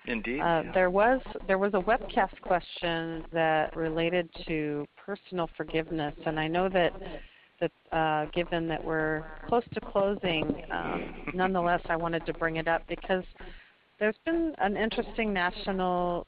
[0.06, 0.40] Indeed.
[0.40, 0.72] Uh, yeah.
[0.74, 6.70] There was there was a webcast question that related to personal forgiveness, and I know
[6.70, 6.94] that
[7.60, 12.68] that uh, given that we're close to closing, um, nonetheless, I wanted to bring it
[12.68, 13.24] up because
[14.00, 16.28] there's been an interesting national.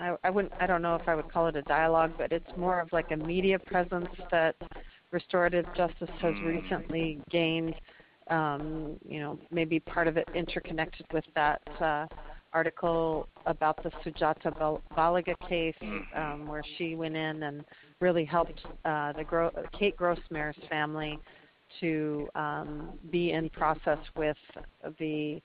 [0.00, 0.52] I, I wouldn't.
[0.60, 3.10] I don't know if I would call it a dialogue, but it's more of like
[3.10, 4.56] a media presence that
[5.10, 6.46] restorative justice has hmm.
[6.46, 7.74] recently gained.
[8.30, 12.06] Um, you know, maybe part of it interconnected with that uh,
[12.52, 15.98] article about the Sujatha Baliga case, hmm.
[16.16, 17.64] um, where she went in and
[18.00, 21.18] really helped uh, the Gro- Kate Grosmaire's family
[21.80, 24.36] to um, be in process with
[24.98, 25.40] the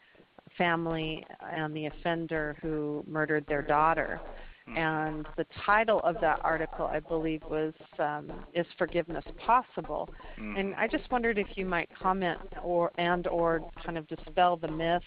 [0.58, 4.20] family and the offender who murdered their daughter.
[4.68, 4.78] Mm-hmm.
[4.78, 10.60] And the title of that article, I believe, was um, "Is Forgiveness Possible?" Mm.
[10.60, 14.68] And I just wondered if you might comment or and or kind of dispel the
[14.68, 15.03] myth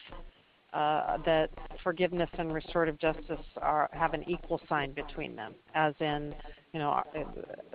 [0.72, 1.50] uh, that
[1.82, 6.34] forgiveness and restorative justice are have an equal sign between them, as in,
[6.72, 7.02] you know,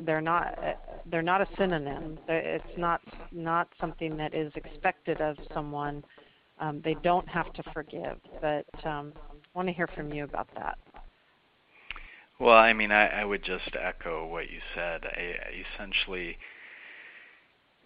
[0.03, 0.57] they're not
[1.11, 2.17] they're not a synonym.
[2.27, 6.03] It's not not something that is expected of someone.
[6.59, 10.47] Um, they don't have to forgive, but um, I want to hear from you about
[10.55, 10.77] that.
[12.39, 15.05] Well, I mean, I, I would just echo what you said.
[15.05, 15.35] I,
[15.75, 16.37] essentially,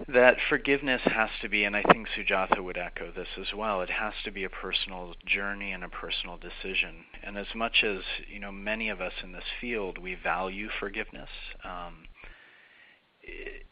[0.08, 3.82] that forgiveness has to be, and I think Sujatha would echo this as well.
[3.82, 7.04] It has to be a personal journey and a personal decision.
[7.22, 8.00] And as much as
[8.32, 11.30] you know, many of us in this field we value forgiveness.
[11.64, 12.06] Um,
[13.22, 13.66] it,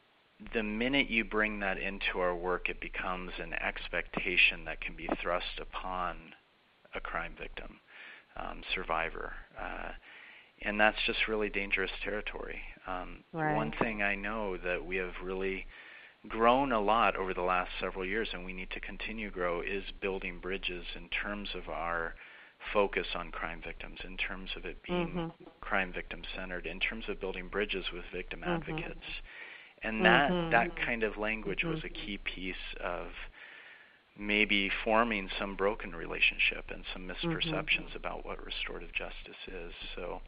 [0.54, 5.10] the minute you bring that into our work, it becomes an expectation that can be
[5.22, 6.18] thrust upon
[6.94, 7.80] a crime victim,
[8.36, 9.34] um, survivor.
[9.60, 9.92] Uh,
[10.62, 12.60] and that's just really dangerous territory.
[12.86, 13.56] Um, right.
[13.56, 15.66] One thing I know that we have really
[16.28, 19.62] grown a lot over the last several years, and we need to continue to grow,
[19.62, 22.16] is building bridges in terms of our
[22.74, 25.44] focus on crime victims, in terms of it being mm-hmm.
[25.62, 28.52] crime victim centered, in terms of building bridges with victim mm-hmm.
[28.52, 29.06] advocates.
[29.84, 30.52] And that mm-hmm.
[30.52, 33.08] that kind of language was a key piece of
[34.20, 37.30] maybe forming some broken relationship and some mm-hmm.
[37.30, 39.74] misperceptions about what restorative justice is.
[39.96, 40.22] So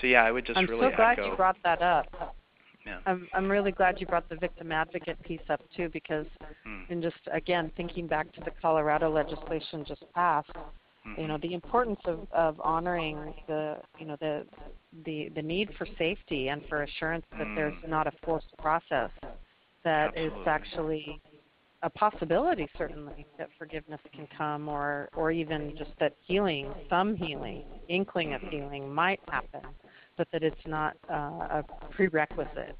[0.00, 1.30] so yeah, I would just I'm really so glad echo.
[1.30, 2.36] you brought that up.
[2.86, 2.98] Yeah.
[3.06, 6.26] I'm I'm really glad you brought the victim advocate piece up too because
[6.64, 6.82] hmm.
[6.90, 10.60] in just again thinking back to the Colorado legislation just passed, hmm
[11.18, 14.44] you know, the importance of, of honoring the you know the
[15.04, 17.54] the the need for safety and for assurance that mm.
[17.54, 19.10] there's not a forced process
[19.84, 20.40] that Absolutely.
[20.40, 21.20] is actually
[21.82, 27.64] a possibility certainly that forgiveness can come or or even just that healing some healing
[27.88, 29.60] inkling of healing might happen
[30.16, 32.76] but that it's not uh, a prerequisite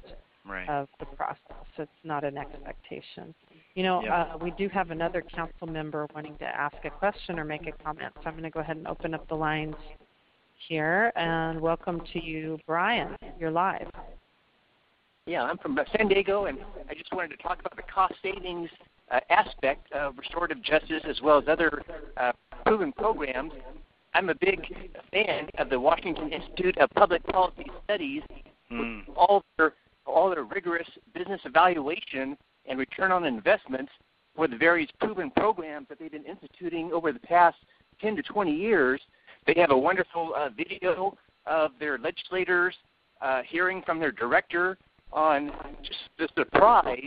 [0.47, 0.67] right.
[0.69, 1.39] of the process
[1.77, 3.33] it's not an expectation
[3.75, 4.11] you know yep.
[4.11, 7.83] uh, we do have another council member wanting to ask a question or make a
[7.83, 9.75] comment so i'm going to go ahead and open up the lines
[10.67, 13.87] here and welcome to you brian you're live
[15.27, 18.69] Yeah, I'm from San Diego, and I just wanted to talk about the cost savings
[19.09, 21.81] uh, aspect of restorative justice as well as other
[22.17, 22.31] uh,
[22.63, 23.51] proven programs.
[24.15, 24.65] I'm a big
[25.11, 28.23] fan of the Washington Institute of Public Policy Studies,
[28.71, 29.01] mm.
[29.13, 29.73] all their
[30.05, 33.91] all their rigorous business evaluation and return on investments
[34.33, 37.57] for the various proven programs that they've been instituting over the past
[37.99, 39.01] 10 to 20 years.
[39.47, 42.73] They have a wonderful uh, video of their legislators
[43.21, 44.77] uh, hearing from their director
[45.11, 45.51] on
[45.83, 47.03] just the surprise,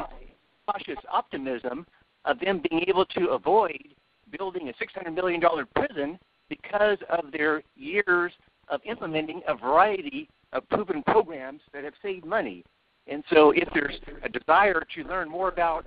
[0.71, 1.87] cautious optimism
[2.27, 3.83] of them being able to avoid
[4.31, 5.41] building a $600 million
[5.75, 6.19] prison
[6.49, 8.33] because of their years
[8.69, 12.65] of implementing a variety of proven programs that have saved money.
[13.07, 15.87] And so, if there's a desire to learn more about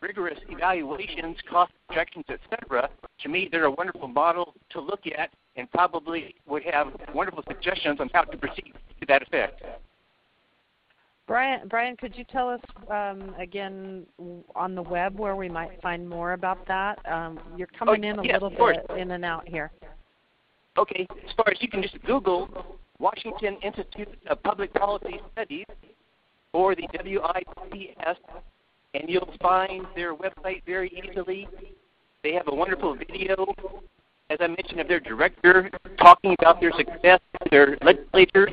[0.00, 2.88] rigorous evaluations, cost projections, etc.,
[3.22, 7.98] to me, they're a wonderful model to look at and probably would have wonderful suggestions
[8.00, 9.62] on how to proceed to that effect.
[11.26, 14.06] Brian, Brian, could you tell us um, again
[14.54, 16.98] on the web where we might find more about that?
[17.04, 19.72] Um, you're coming oh, in a yes, little bit in and out here.
[20.78, 25.66] Okay, as far as you can just Google Washington Institute of Public Policy Studies
[26.52, 28.20] or the WIPS,
[28.94, 31.48] and you'll find their website very easily.
[32.22, 33.52] They have a wonderful video,
[34.30, 37.20] as I mentioned, of their director talking about their success,
[37.50, 38.48] their legislature.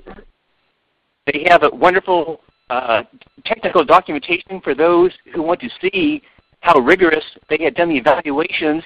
[1.28, 3.04] They have a wonderful uh,
[3.46, 6.22] technical documentation for those who want to see
[6.62, 8.84] how rigorous they had done the evaluations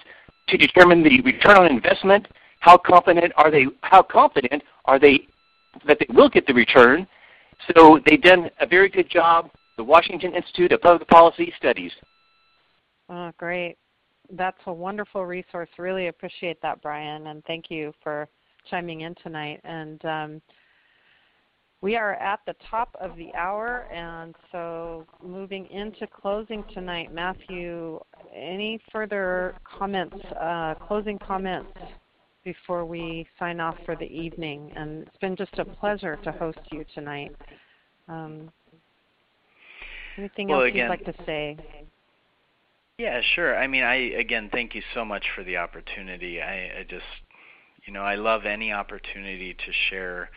[0.47, 2.27] to determine the return on investment.
[2.59, 3.67] How confident are they?
[3.81, 5.27] How confident are they
[5.85, 7.07] that they will get the return?
[7.73, 9.51] So they've done a very good job.
[9.77, 11.91] The Washington Institute of Public Policy Studies.
[13.09, 13.77] Oh, great!
[14.31, 15.69] That's a wonderful resource.
[15.77, 18.27] Really appreciate that, Brian, and thank you for
[18.69, 19.61] chiming in tonight.
[19.63, 20.41] And um,
[21.81, 27.99] we are at the top of the hour, and so moving into closing tonight, Matthew,
[28.35, 31.71] any further comments, uh, closing comments
[32.43, 34.71] before we sign off for the evening?
[34.75, 37.35] And it's been just a pleasure to host you tonight.
[38.07, 38.51] Um,
[40.17, 41.57] anything well, else again, you'd like to say?
[42.97, 43.57] Yeah, sure.
[43.57, 46.41] I mean, I again thank you so much for the opportunity.
[46.41, 47.03] I, I just,
[47.85, 50.29] you know, I love any opportunity to share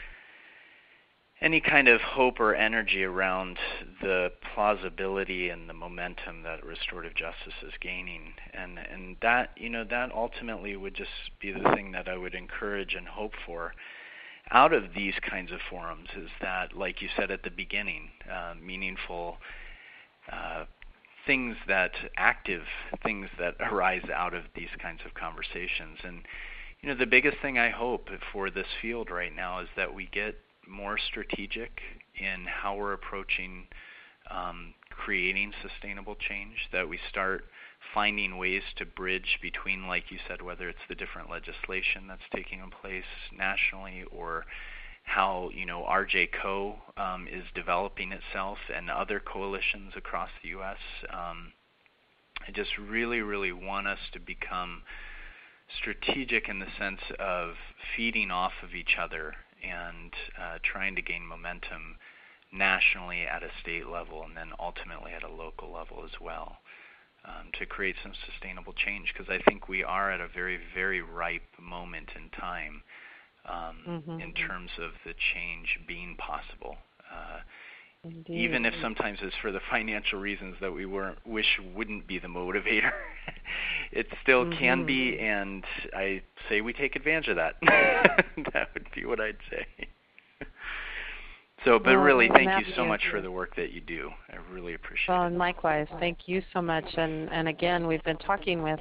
[1.43, 3.57] any kind of hope or energy around
[4.03, 8.35] the plausibility and the momentum that restorative justice is gaining.
[8.53, 11.11] And and that you know that ultimately would just
[11.41, 13.73] be the thing that I would encourage and hope for
[14.51, 18.55] out of these kinds of forums is that like you said at the beginning uh,
[18.61, 19.37] meaningful
[20.31, 20.65] uh,
[21.27, 22.63] things that active
[23.03, 25.99] things that arise out of these kinds of conversations.
[26.05, 26.23] And
[26.83, 30.07] you know the biggest thing I hope for this field right now is that we
[30.13, 30.37] get
[30.71, 31.81] more strategic
[32.19, 33.67] in how we're approaching
[34.31, 37.45] um, creating sustainable change, that we start
[37.95, 42.61] finding ways to bridge between, like you said, whether it's the different legislation that's taking
[42.83, 43.05] place
[43.37, 44.45] nationally or
[45.03, 50.77] how you know RJCO um, is developing itself and other coalitions across the U.S.
[51.13, 51.53] Um,
[52.47, 54.83] I just really, really want us to become
[55.81, 57.55] strategic in the sense of
[57.97, 61.97] feeding off of each other and uh, trying to gain momentum
[62.53, 66.59] nationally at a state level and then ultimately at a local level as well
[67.25, 71.03] um, to create some sustainable change because I think we are at a very, very
[71.03, 72.83] ripe moment in time
[73.49, 74.21] um, mm-hmm.
[74.21, 76.77] in terms of the change being possible.
[77.13, 77.41] Uh,
[78.03, 78.41] Indeed.
[78.41, 82.29] Even if sometimes it's for the financial reasons that we weren't wish wouldn't be the
[82.29, 82.93] motivator,
[83.93, 84.59] it still mm-hmm.
[84.59, 85.25] can be, mm-hmm.
[85.25, 85.65] and
[85.95, 87.55] I say we take advantage of that.
[88.53, 89.89] that would be what I'd say.
[91.65, 94.11] So, but well, really, thank you so much for the work that you do.
[94.33, 95.29] I really appreciate well, it.
[95.29, 96.87] and likewise, thank you so much.
[96.97, 98.81] And, and again, we've been talking with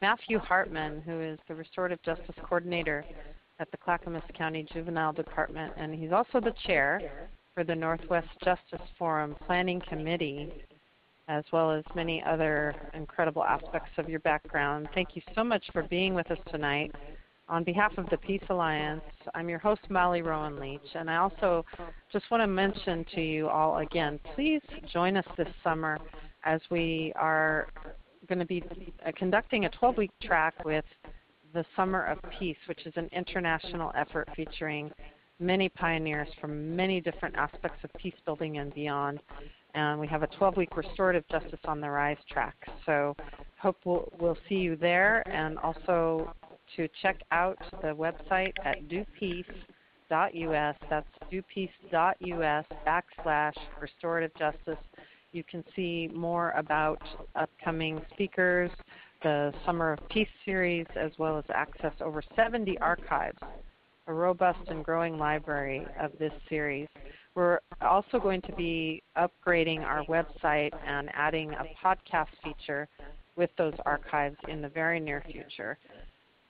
[0.00, 3.04] Matthew Hartman, who is the Restorative Justice Coordinator
[3.58, 7.00] at the Clackamas County Juvenile Department, and he's also the chair
[7.54, 10.52] for the Northwest Justice Forum Planning Committee,
[11.28, 14.88] as well as many other incredible aspects of your background.
[14.94, 16.92] Thank you so much for being with us tonight.
[17.48, 19.02] On behalf of the Peace Alliance,
[19.34, 21.64] I'm your host, Molly Rowan Leach, and I also
[22.12, 24.62] just want to mention to you all again please
[24.92, 25.98] join us this summer
[26.44, 27.68] as we are
[28.28, 28.62] going to be
[29.16, 30.84] conducting a 12 week track with
[31.52, 34.90] the Summer of Peace, which is an international effort featuring
[35.42, 39.20] many pioneers from many different aspects of peace building and beyond.
[39.74, 42.54] And we have a 12 week restorative justice on the rise track.
[42.86, 43.16] So
[43.58, 46.32] hope we'll, we'll see you there and also
[46.76, 49.44] to check out the website at dopeace,
[50.12, 50.76] dupeace.us.
[50.90, 54.82] That's dupeace.us backslash restorative justice.
[55.32, 57.00] You can see more about
[57.36, 58.70] upcoming speakers,
[59.22, 63.38] the Summer of Peace series, as well as access over 70 archives,
[64.06, 66.88] a robust and growing library of this series.
[67.34, 72.88] We're also going to be upgrading our website and adding a podcast feature
[73.36, 75.78] with those archives in the very near future.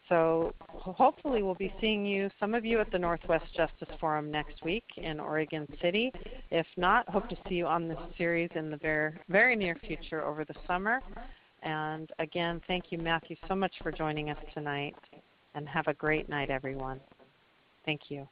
[0.09, 4.63] So hopefully we'll be seeing you, some of you at the Northwest Justice Forum next
[4.65, 6.13] week in Oregon City.
[6.51, 10.25] If not, hope to see you on this series in the very, very near future
[10.25, 11.01] over the summer.
[11.63, 14.97] And again, thank you, Matthew, so much for joining us tonight.
[15.55, 16.99] And have a great night, everyone.
[17.85, 18.29] Thank you.